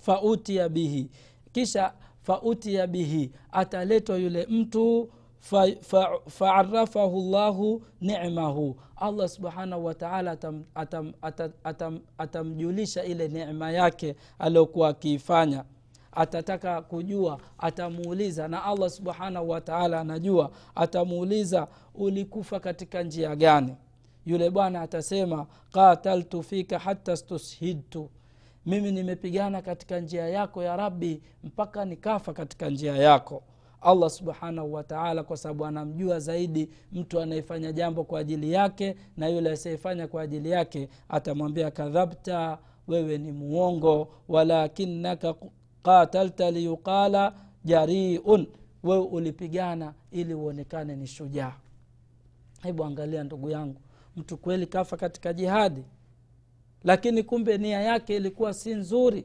Fautia 0.00 0.68
bihi. 0.68 1.10
Kisha 1.52 1.92
fautia 2.28 2.86
bihi 2.86 3.30
ataletwa 3.52 4.16
yule 4.16 4.46
mtu 4.50 5.10
faarafahu 6.28 7.20
fa, 7.22 7.28
llahu 7.30 7.82
nimahu. 8.00 8.76
Allah 8.96 9.28
subhanahu 9.28 9.84
wataala 9.84 10.30
atamjulisha 10.30 10.64
atam, 10.74 11.12
atam, 11.22 11.52
atam, 11.64 12.00
atam 12.18 12.60
ile 13.04 13.28
nema 13.28 13.70
yake 13.70 14.16
aliyokuwa 14.38 14.88
akiifanya. 14.88 15.64
Atataka 16.12 16.82
kujua 16.82 17.38
atamuuliza 17.58 18.48
na 18.48 18.64
allah 18.64 18.90
subhanahu 18.90 19.48
wataala 19.50 20.00
anajua 20.00 20.50
atamuuliza 20.74 21.68
ulikufa 21.94 22.60
katika 22.60 23.02
njia 23.02 23.36
gani? 23.36 23.76
Yule 24.26 24.50
bwana 24.50 24.80
atasema 24.82 25.46
qataltu 25.72 26.42
fika 26.42 26.78
hata 26.78 27.16
stushidtu 27.16 28.10
mimi 28.68 28.92
nimepigana 28.92 29.62
katika 29.62 30.00
njia 30.00 30.28
yako 30.28 30.62
ya 30.62 30.76
rabbi 30.76 31.22
mpaka 31.44 31.84
nikafa 31.84 32.32
katika 32.32 32.70
njia 32.70 32.96
yako. 32.96 33.42
Allah 33.80 34.10
subhanahu 34.10 34.72
wataala 34.72 35.22
kwa 35.22 35.36
sababu 35.36 35.66
anamjua 35.66 36.20
zaidi 36.20 36.70
mtu 36.92 37.20
anayefanya 37.20 37.72
jambo 37.72 38.04
kwa 38.04 38.20
ajili 38.20 38.52
yake 38.52 38.96
na 39.16 39.28
yule 39.28 39.50
asiyefanya 39.50 40.06
kwa 40.08 40.22
ajili 40.22 40.50
yake 40.50 40.88
atamwambia 41.08 41.70
kadhabta 41.70 42.58
wewe 42.88 43.18
ni 43.18 43.32
muongo 43.32 44.08
walakinaka 44.28 45.34
qatalta 45.82 46.50
liyuqala 46.50 47.32
jariun 47.64 48.46
wewe 48.82 49.04
ulipigana 49.04 49.94
ili 50.10 50.34
uonekane 50.34 50.96
ni 50.96 51.06
shujaa. 51.06 51.52
Hebu 52.62 52.84
angalia 52.84 53.24
ndugu 53.24 53.50
yangu 53.50 53.80
mtu 54.16 54.36
kweli 54.36 54.66
kafa 54.66 54.96
katika 54.96 55.32
jihadi 55.32 55.84
lakini 56.84 57.22
kumbe 57.22 57.58
nia 57.58 57.80
yake 57.80 58.16
ilikuwa 58.16 58.54
si 58.54 58.74
nzuri. 58.74 59.24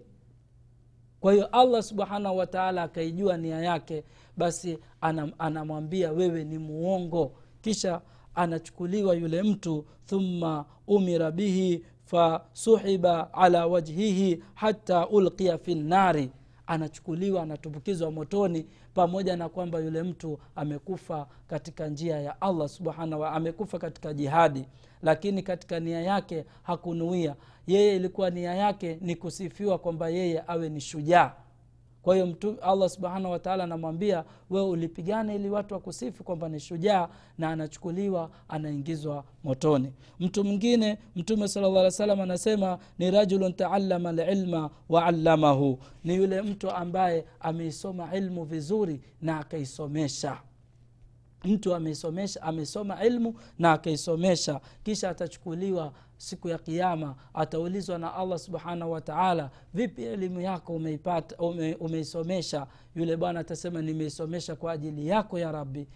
Kwa 1.20 1.34
hiyo 1.34 1.46
allah 1.46 1.84
subhanahu 1.84 2.38
wataala 2.38 2.84
akaijua 2.84 3.38
nia 3.38 3.60
yake 3.62 4.04
basi 4.38 4.80
anam, 5.02 5.32
anamwambia 5.40 6.12
wewe 6.12 6.44
ni 6.44 6.58
muongo. 6.58 7.32
Kisha 7.62 8.02
anachukuliwa 8.36 9.16
yule 9.16 9.44
mtu 9.44 9.86
thumma 10.06 10.66
umira 10.88 11.32
bihi 11.32 11.86
fasuhiba 12.06 13.34
ala 13.34 13.68
wajhihi 13.68 14.44
hata 14.54 15.08
ulqiya 15.08 15.58
fi 15.58 15.76
nnari 15.76 16.30
anachukuliwa 16.68 17.44
anatumbukizwa 17.44 18.12
motoni 18.12 18.66
pamoja 18.94 19.36
na 19.36 19.50
kwamba 19.50 19.80
yule 19.80 20.04
mtu 20.04 20.40
amekufa 20.56 21.28
katika 21.48 21.88
njia 21.88 22.20
ya 22.20 22.42
allah 22.42 22.70
subhanahu 22.70 23.26
amekufa 23.26 23.80
katika 23.80 24.14
jihadi 24.14 24.66
lakini 25.04 25.44
katika 25.44 25.80
nia 25.80 26.02
yake 26.02 26.46
hakunuia. 26.64 27.36
Yeye 27.68 27.96
ilikuwa 27.96 28.30
nia 28.30 28.54
yake 28.56 28.98
ni 29.02 29.16
kusifiwa 29.16 29.78
kwamba 29.78 30.10
yeye 30.10 30.44
awe 30.48 30.70
ni 30.70 30.82
shujaa. 30.82 31.34
Kwa 32.02 32.16
hiyo 32.16 32.36
allah 32.62 32.90
subhanahu 32.90 33.32
wataala 33.32 33.64
anamwambia 33.64 34.24
wewe 34.50 34.68
ulipigana 34.68 35.34
ili 35.34 35.50
watu 35.50 35.74
wakusifu 35.74 36.24
kwamba 36.24 36.50
ni 36.50 36.60
shujaa 36.60 37.10
na 37.38 37.50
anachukuliwa 37.50 38.30
anaingizwa 38.50 39.24
motoni. 39.44 39.94
Mtu 40.20 40.44
mwingine 40.44 40.98
mtume 41.16 41.48
sala 41.48 41.68
llah 41.70 41.92
salam 41.92 42.22
anasema 42.22 42.80
ni 43.00 43.12
rajulun 43.12 43.54
taalama 43.54 44.12
lilma 44.12 44.70
waallamahu 44.90 45.80
ni 46.04 46.16
yule 46.16 46.42
mtu 46.42 46.72
ambaye 46.72 47.26
ameisoma 47.40 48.16
ilmu 48.16 48.44
vizuri 48.44 49.02
na 49.22 49.40
akaisomesha 49.40 50.38
mtu 51.44 51.76
amesomesha 51.76 52.42
amesoma 52.42 53.04
ilmu 53.06 53.36
na 53.60 53.72
akaisomesha 53.72 54.62
kisha 54.84 55.10
atachukuliwa 55.10 55.94
siku 56.18 56.50
ya 56.50 56.58
kiama 56.58 57.16
ataulizwa 57.34 57.98
na 57.98 58.14
allah 58.16 58.40
subhanahu 58.40 58.92
wataala 58.92 59.50
vipi 59.74 60.04
elimu 60.04 60.42
yako 60.42 60.74
umeipata 60.76 61.38
ume, 61.38 61.74
umeisomesha? 61.76 62.68
Yule 62.96 63.18
bwana 63.18 63.40
atasema 63.40 63.82
nimeisomesha 63.82 64.56
kwa 64.56 64.72
ajili 64.72 65.08
yako 65.08 65.40
ya 65.40 65.52
rabbi. 65.52 65.88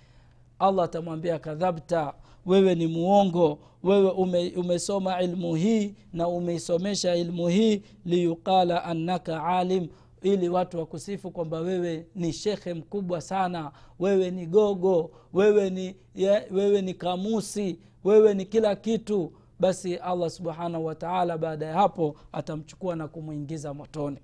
Allah 0.59 0.85
atamwambia 0.85 1.39
kadhabta 1.39 2.13
wewe 2.45 2.75
ni 2.75 2.87
muongo 2.87 3.59
wewe 3.83 4.11
ume, 4.11 4.53
umesoma 4.55 5.21
ilmu 5.21 5.55
hii 5.55 5.95
na 6.13 6.27
umeisomesha 6.27 7.15
ilmu 7.15 7.47
hii 7.47 7.81
liyuqala 8.05 8.83
annaka 8.83 9.43
alim 9.43 9.87
ili 10.21 10.49
watu 10.49 10.79
wakusifu 10.79 11.31
kwamba 11.31 11.59
wewe 11.59 12.05
ni 12.15 12.33
shekhe 12.33 12.73
mkubwa 12.73 13.21
sana 13.21 13.71
wewe 13.99 14.31
ni 14.31 14.45
gogo 14.45 15.11
wewe 15.33 15.69
ni, 15.69 15.95
ye, 16.15 16.47
wewe 16.51 16.81
ni 16.81 16.93
kamusi 16.93 17.79
wewe 18.03 18.33
ni 18.33 18.45
kila 18.45 18.75
kitu. 18.75 19.31
Basi 19.59 19.95
allah 19.95 20.29
subhanahu 20.29 20.85
wataala 20.85 21.37
baada 21.37 21.65
ya 21.65 21.73
hapo 21.73 22.15
atamchukua 22.31 22.95
na 22.95 23.07
kumwingiza 23.07 23.73
motoni. 23.73 24.17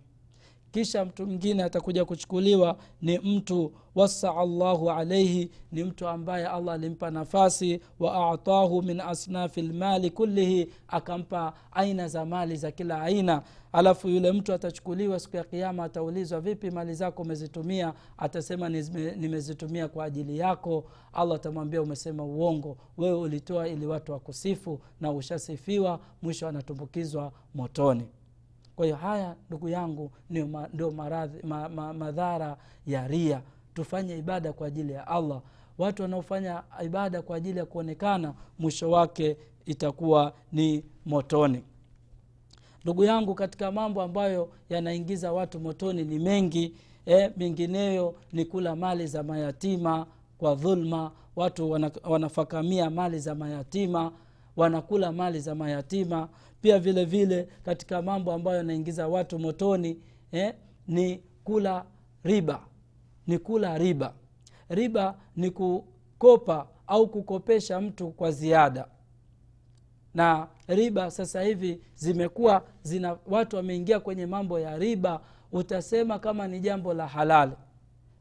Kisha 0.72 1.06
mtu 1.06 1.26
mwingine 1.26 1.64
atakuja 1.64 2.06
kuchukuliwa 2.06 2.78
ni 3.02 3.20
mtu 3.20 3.72
wasaa 3.96 4.46
llahu 4.46 4.92
alaihi 4.92 5.50
ni 5.72 5.84
mtu 5.84 6.08
ambaye 6.08 6.48
allah 6.48 6.74
alimpa 6.76 7.12
nafasi 7.12 7.80
wa 8.00 8.32
atahu 8.32 8.82
min 8.82 9.00
asnafi 9.00 9.62
lmali 9.62 10.10
kullihi 10.10 10.70
akampa 10.88 11.54
aina 11.72 12.08
za 12.08 12.26
mali 12.26 12.56
za 12.56 12.72
kila 12.72 13.02
aina 13.02 13.42
alafu 13.74 14.10
yule 14.10 14.32
mtu 14.32 14.54
atachukuliwa 14.54 15.20
siku 15.20 15.36
ya 15.38 15.44
kiama 15.44 15.84
ataulizwa 15.84 16.42
vipi 16.42 16.72
mali 16.72 16.94
zako 16.94 17.22
umezitumia? 17.22 17.94
Atasema 18.18 18.70
nimezitumia 18.70 19.88
kwa 19.88 20.06
ajili 20.06 20.38
yako. 20.38 20.84
Allah 21.14 21.36
atamwambia 21.36 21.82
umesema 21.82 22.24
uongo. 22.24 22.78
Wewe 22.98 23.20
ulitoa 23.20 23.68
ili 23.68 23.86
watu 23.86 24.12
wakusifu 24.12 24.80
na 25.02 25.12
ushasifiwa 25.12 26.00
mwisho 26.22 26.48
anatumbukizwa 26.48 27.32
motoni. 27.56 28.08
Kwa 28.76 28.86
hiyo 28.86 28.98
haya 28.98 29.36
ndugu 29.48 29.70
yangu 29.70 30.12
ndio 30.74 30.92
maradhi 30.92 31.48
ma, 31.48 31.70
ma, 31.70 31.94
madhara 31.94 32.58
ya 32.86 33.08
ria. 33.08 33.42
Tufanye 33.74 34.18
ibada 34.18 34.54
kwa 34.54 34.68
ajili 34.68 34.94
ya 34.94 35.08
allah. 35.08 35.42
Watu 35.78 36.02
wanaofanya 36.02 36.64
ibada 36.86 37.22
kwa 37.22 37.38
ajili 37.38 37.60
ya 37.60 37.66
kuonekana 37.66 38.34
mwisho 38.60 38.92
wake 38.92 39.38
itakuwa 39.66 40.34
ni 40.52 40.84
motoni 41.06 41.64
ndugu 42.84 43.04
yangu 43.04 43.36
katika 43.36 43.72
mambo 43.72 44.02
ambayo 44.02 44.50
yanaingiza 44.70 45.34
watu 45.34 45.60
motoni 45.60 46.04
ni 46.04 46.20
mengi 46.20 46.76
e, 47.06 47.32
mengineyo 47.38 48.16
ni 48.34 48.46
kula 48.46 48.76
mali 48.76 49.08
za 49.08 49.24
mayatima 49.24 50.06
kwa 50.38 50.56
dhulma. 50.56 51.12
Watu 51.36 51.72
wanafakamia 52.04 52.90
mali 52.90 53.20
za 53.20 53.36
mayatima 53.36 54.12
wanakula 54.56 55.12
mali 55.12 55.40
za 55.40 55.56
mayatima. 55.56 56.30
Pia 56.62 56.80
vile 56.80 57.06
vile 57.06 57.48
katika 57.66 58.02
mambo 58.02 58.32
ambayo 58.32 58.58
yanaingiza 58.58 59.08
watu 59.08 59.40
motoni 59.40 60.00
eh, 60.32 60.54
ni 60.88 61.20
kula 61.44 61.86
riba 62.24 62.60
ni 63.28 63.38
kula 63.40 63.78
riba. 63.78 64.14
Riba 64.70 65.18
ni 65.36 65.50
kukopa 65.52 66.68
au 66.88 67.08
kukopesha 67.08 67.82
mtu 67.82 68.10
kwa 68.12 68.32
ziada 68.32 68.88
na 70.14 70.48
riba 70.68 71.12
sasa 71.12 71.42
hivi 71.42 71.82
zimekuwa 71.96 72.62
zina 72.84 73.18
watu 73.28 73.56
wameingia 73.56 74.00
kwenye 74.00 74.26
mambo 74.26 74.60
ya 74.60 74.78
riba. 74.78 75.20
Utasema 75.52 76.20
kama 76.20 76.48
ni 76.48 76.60
jambo 76.60 76.94
la 76.94 77.08
halali 77.08 77.52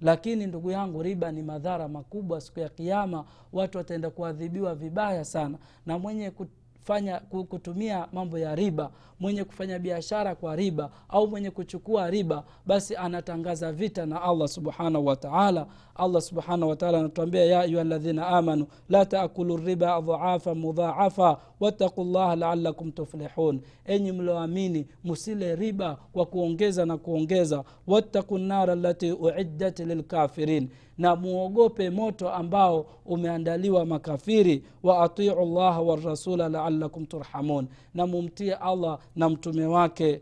lakini 0.00 0.46
ndugu 0.46 0.70
yangu 0.70 1.02
riba 1.02 1.32
ni 1.32 1.42
madhara 1.42 1.88
makubwa 1.88 2.40
siku 2.40 2.60
ya 2.60 2.68
kiama 2.68 3.24
watu 3.52 3.78
wataenda 3.78 4.10
kuadhibiwa 4.10 4.74
vibaya 4.74 5.24
sana. 5.24 5.58
Na 5.86 5.98
mwenye 5.98 6.30
kufanya 6.30 7.20
kutumia 7.48 8.06
mambo 8.12 8.38
ya 8.38 8.54
riba 8.54 8.90
mwenye 9.20 9.44
kufanya 9.44 9.78
biashara 9.78 10.34
kwa 10.34 10.56
riba 10.56 10.90
au 11.08 11.28
mwenye 11.28 11.50
kuchukua 11.50 12.10
riba 12.10 12.44
basi 12.66 12.96
anatangaza 12.96 13.72
vita 13.72 14.06
na 14.06 14.22
allah 14.22 14.48
subhanahu 14.48 15.06
wataala 15.06 15.66
allah 15.94 16.22
subhanahu 16.22 16.70
wataala 16.70 16.98
anatuambia 16.98 17.44
ya 17.44 17.60
ayuha 17.60 17.84
ladhina 17.84 18.26
amanu 18.26 18.66
la 18.88 19.06
taakulu 19.06 19.56
riba 19.56 20.00
dhaafa 20.00 20.54
mudhaafa 20.54 21.38
wattaqu 21.60 22.04
llaha 22.04 22.36
laalakum 22.36 22.92
tuflihun. 22.92 23.60
Enyi 23.84 24.12
mlioamini 24.12 24.86
musile 25.04 25.56
riba 25.56 25.96
kwa 26.12 26.26
kuongeza 26.26 26.86
na 26.86 26.96
kuongeza. 26.96 27.64
Wattaku 27.86 28.38
nara 28.38 28.74
lati 28.74 29.12
uiddat 29.12 29.78
lilkafirin 29.80 30.68
na 30.98 31.16
muogope 31.16 31.90
moto 31.90 32.30
ambao 32.30 32.86
umeandaliwa 33.06 33.86
makafiri. 33.86 34.64
Wa 34.82 35.04
atiu 35.04 35.44
llaha 35.44 35.80
warasula 35.80 36.48
laalakum 36.48 37.06
turhamun 37.06 37.66
na 37.94 38.06
mumtie 38.06 38.54
allah 38.54 38.98
na 39.16 39.28
mtume 39.28 39.66
wake 39.66 40.20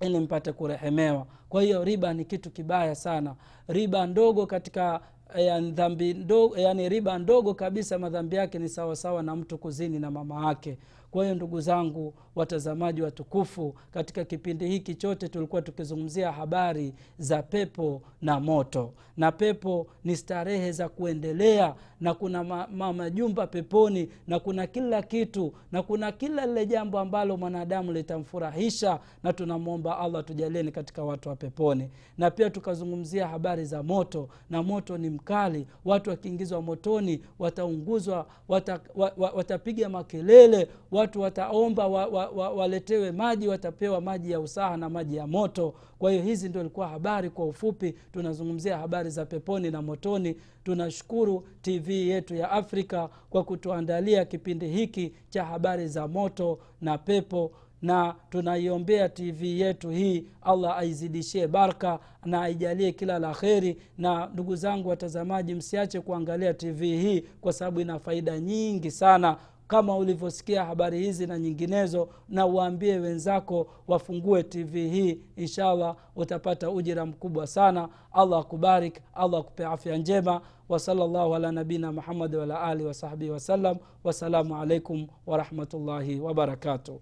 ili 0.00 0.18
mpate 0.18 0.52
kurehemewa. 0.52 1.26
Kwa 1.48 1.62
hiyo 1.62 1.84
riba 1.84 2.14
ni 2.14 2.24
kitu 2.24 2.50
kibaya 2.50 2.94
sana. 2.94 3.34
Riba 3.68 4.06
ndogo 4.06 4.46
katika 4.46 5.00
yani, 5.36 5.70
dhambi 5.72 6.14
ndogo, 6.14 6.56
yani 6.58 6.88
riba 6.88 7.18
ndogo 7.18 7.54
kabisa 7.54 7.98
madhambi 7.98 8.36
yake 8.36 8.58
ni 8.58 8.68
sawasawa 8.68 9.22
na 9.22 9.36
mtu 9.36 9.58
kuzini 9.58 9.98
na 9.98 10.10
mama 10.10 10.46
yake 10.46 10.78
kwa 11.16 11.24
hiyo 11.24 11.34
ndugu 11.34 11.60
zangu 11.60 12.14
watazamaji 12.34 13.02
watukufu 13.02 13.74
katika 13.90 14.24
kipindi 14.24 14.68
hiki 14.68 14.94
chote 14.94 15.28
tulikuwa 15.28 15.62
tukizungumzia 15.62 16.32
habari 16.32 16.94
za 17.18 17.42
pepo 17.42 18.02
na 18.22 18.40
moto. 18.40 18.92
Na 19.16 19.32
pepo 19.32 19.86
ni 20.04 20.16
starehe 20.16 20.72
za 20.72 20.88
kuendelea 20.88 21.74
na 22.00 22.14
kuna 22.14 22.44
ma, 22.44 22.66
ma, 22.72 22.92
majumba 22.92 23.46
peponi 23.46 24.08
na 24.26 24.38
kuna 24.38 24.66
kila 24.66 25.02
kitu 25.02 25.52
na 25.72 25.82
kuna 25.82 26.12
kila 26.12 26.46
lile 26.46 26.66
jambo 26.66 26.98
ambalo 26.98 27.36
mwanadamu 27.36 27.92
litamfurahisha 27.92 29.00
na 29.22 29.32
tunamwomba 29.32 29.98
allah 29.98 30.24
tujalieni 30.24 30.72
katika 30.72 31.04
watu 31.04 31.28
wa 31.28 31.36
peponi. 31.36 31.90
Na 32.18 32.30
pia 32.30 32.50
tukazungumzia 32.50 33.28
habari 33.28 33.64
za 33.64 33.82
moto 33.82 34.28
na 34.50 34.62
moto 34.62 34.98
ni 34.98 35.10
mkali. 35.10 35.66
Watu 35.84 36.10
wakiingizwa 36.10 36.62
motoni 36.62 37.22
wataunguzwa 37.38 38.26
wata, 38.48 38.80
wata, 38.94 39.14
wa, 39.22 39.30
watapiga 39.30 39.88
makelele 39.88 40.68
watu 40.90 41.05
wataomba 41.14 41.86
wa, 41.86 42.06
wa, 42.06 42.28
wa, 42.28 42.50
waletewe 42.50 43.12
maji 43.12 43.48
watapewa 43.48 44.00
maji 44.00 44.30
ya 44.30 44.40
usaha 44.40 44.76
na 44.76 44.90
maji 44.90 45.16
ya 45.16 45.26
moto. 45.26 45.74
Kwa 45.98 46.10
hiyo 46.10 46.22
hizi 46.22 46.48
ndio 46.48 46.60
ilikuwa 46.60 46.88
habari 46.88 47.30
kwa 47.30 47.44
ufupi. 47.46 47.94
Tunazungumzia 48.12 48.78
habari 48.78 49.10
za 49.10 49.26
peponi 49.26 49.70
na 49.70 49.82
motoni. 49.82 50.36
Tunashukuru 50.64 51.46
tv 51.62 52.08
yetu 52.08 52.34
ya 52.34 52.50
afrika 52.50 53.08
kwa 53.30 53.44
kutuandalia 53.44 54.24
kipindi 54.24 54.68
hiki 54.68 55.12
cha 55.30 55.44
habari 55.44 55.88
za 55.88 56.08
moto 56.08 56.58
na 56.80 56.98
pepo 56.98 57.52
na 57.82 58.14
tunaiombea 58.30 59.08
tv 59.08 59.60
yetu 59.60 59.90
hii. 59.90 60.24
Allah 60.42 60.78
aizidishie 60.78 61.46
barka 61.48 61.98
na 62.24 62.42
aijalie 62.42 62.92
kila 62.92 63.18
la 63.18 63.34
kheri. 63.34 63.76
Na 63.98 64.26
ndugu 64.26 64.56
zangu 64.56 64.88
watazamaji 64.88 65.54
msiache 65.54 66.00
kuangalia 66.00 66.54
tv 66.54 66.96
hii 67.00 67.20
kwa 67.40 67.52
sababu 67.52 67.80
ina 67.80 67.98
faida 67.98 68.38
nyingi 68.40 68.90
sana 68.90 69.36
kama 69.68 69.96
ulivyosikia 69.96 70.64
habari 70.64 70.98
hizi 70.98 71.26
na 71.26 71.38
nyinginezo 71.38 72.08
na 72.28 72.46
uwaambie 72.46 72.98
wenzako 72.98 73.66
wafungue 73.88 74.42
tv 74.42 74.88
hii 74.88 75.20
inshallah 75.36 75.96
utapata 76.16 76.70
ujira 76.70 77.06
mkubwa 77.06 77.46
sana. 77.46 77.88
Allah 78.12 78.40
akubarik 78.40 79.00
allah 79.14 79.40
akupe 79.40 79.64
afya 79.66 79.96
njema. 79.96 80.40
Wasalllahu 80.68 81.34
ala 81.34 81.52
nabina 81.52 81.92
muhammadi 81.92 82.36
wala 82.36 82.60
alihi 82.60 82.86
wasahbihi 82.88 83.30
wasallam 83.30 83.76
wassalamu 84.04 84.56
alaikum 84.56 85.06
warahmatullahi 85.26 86.20
wabarakatuh 86.20 86.96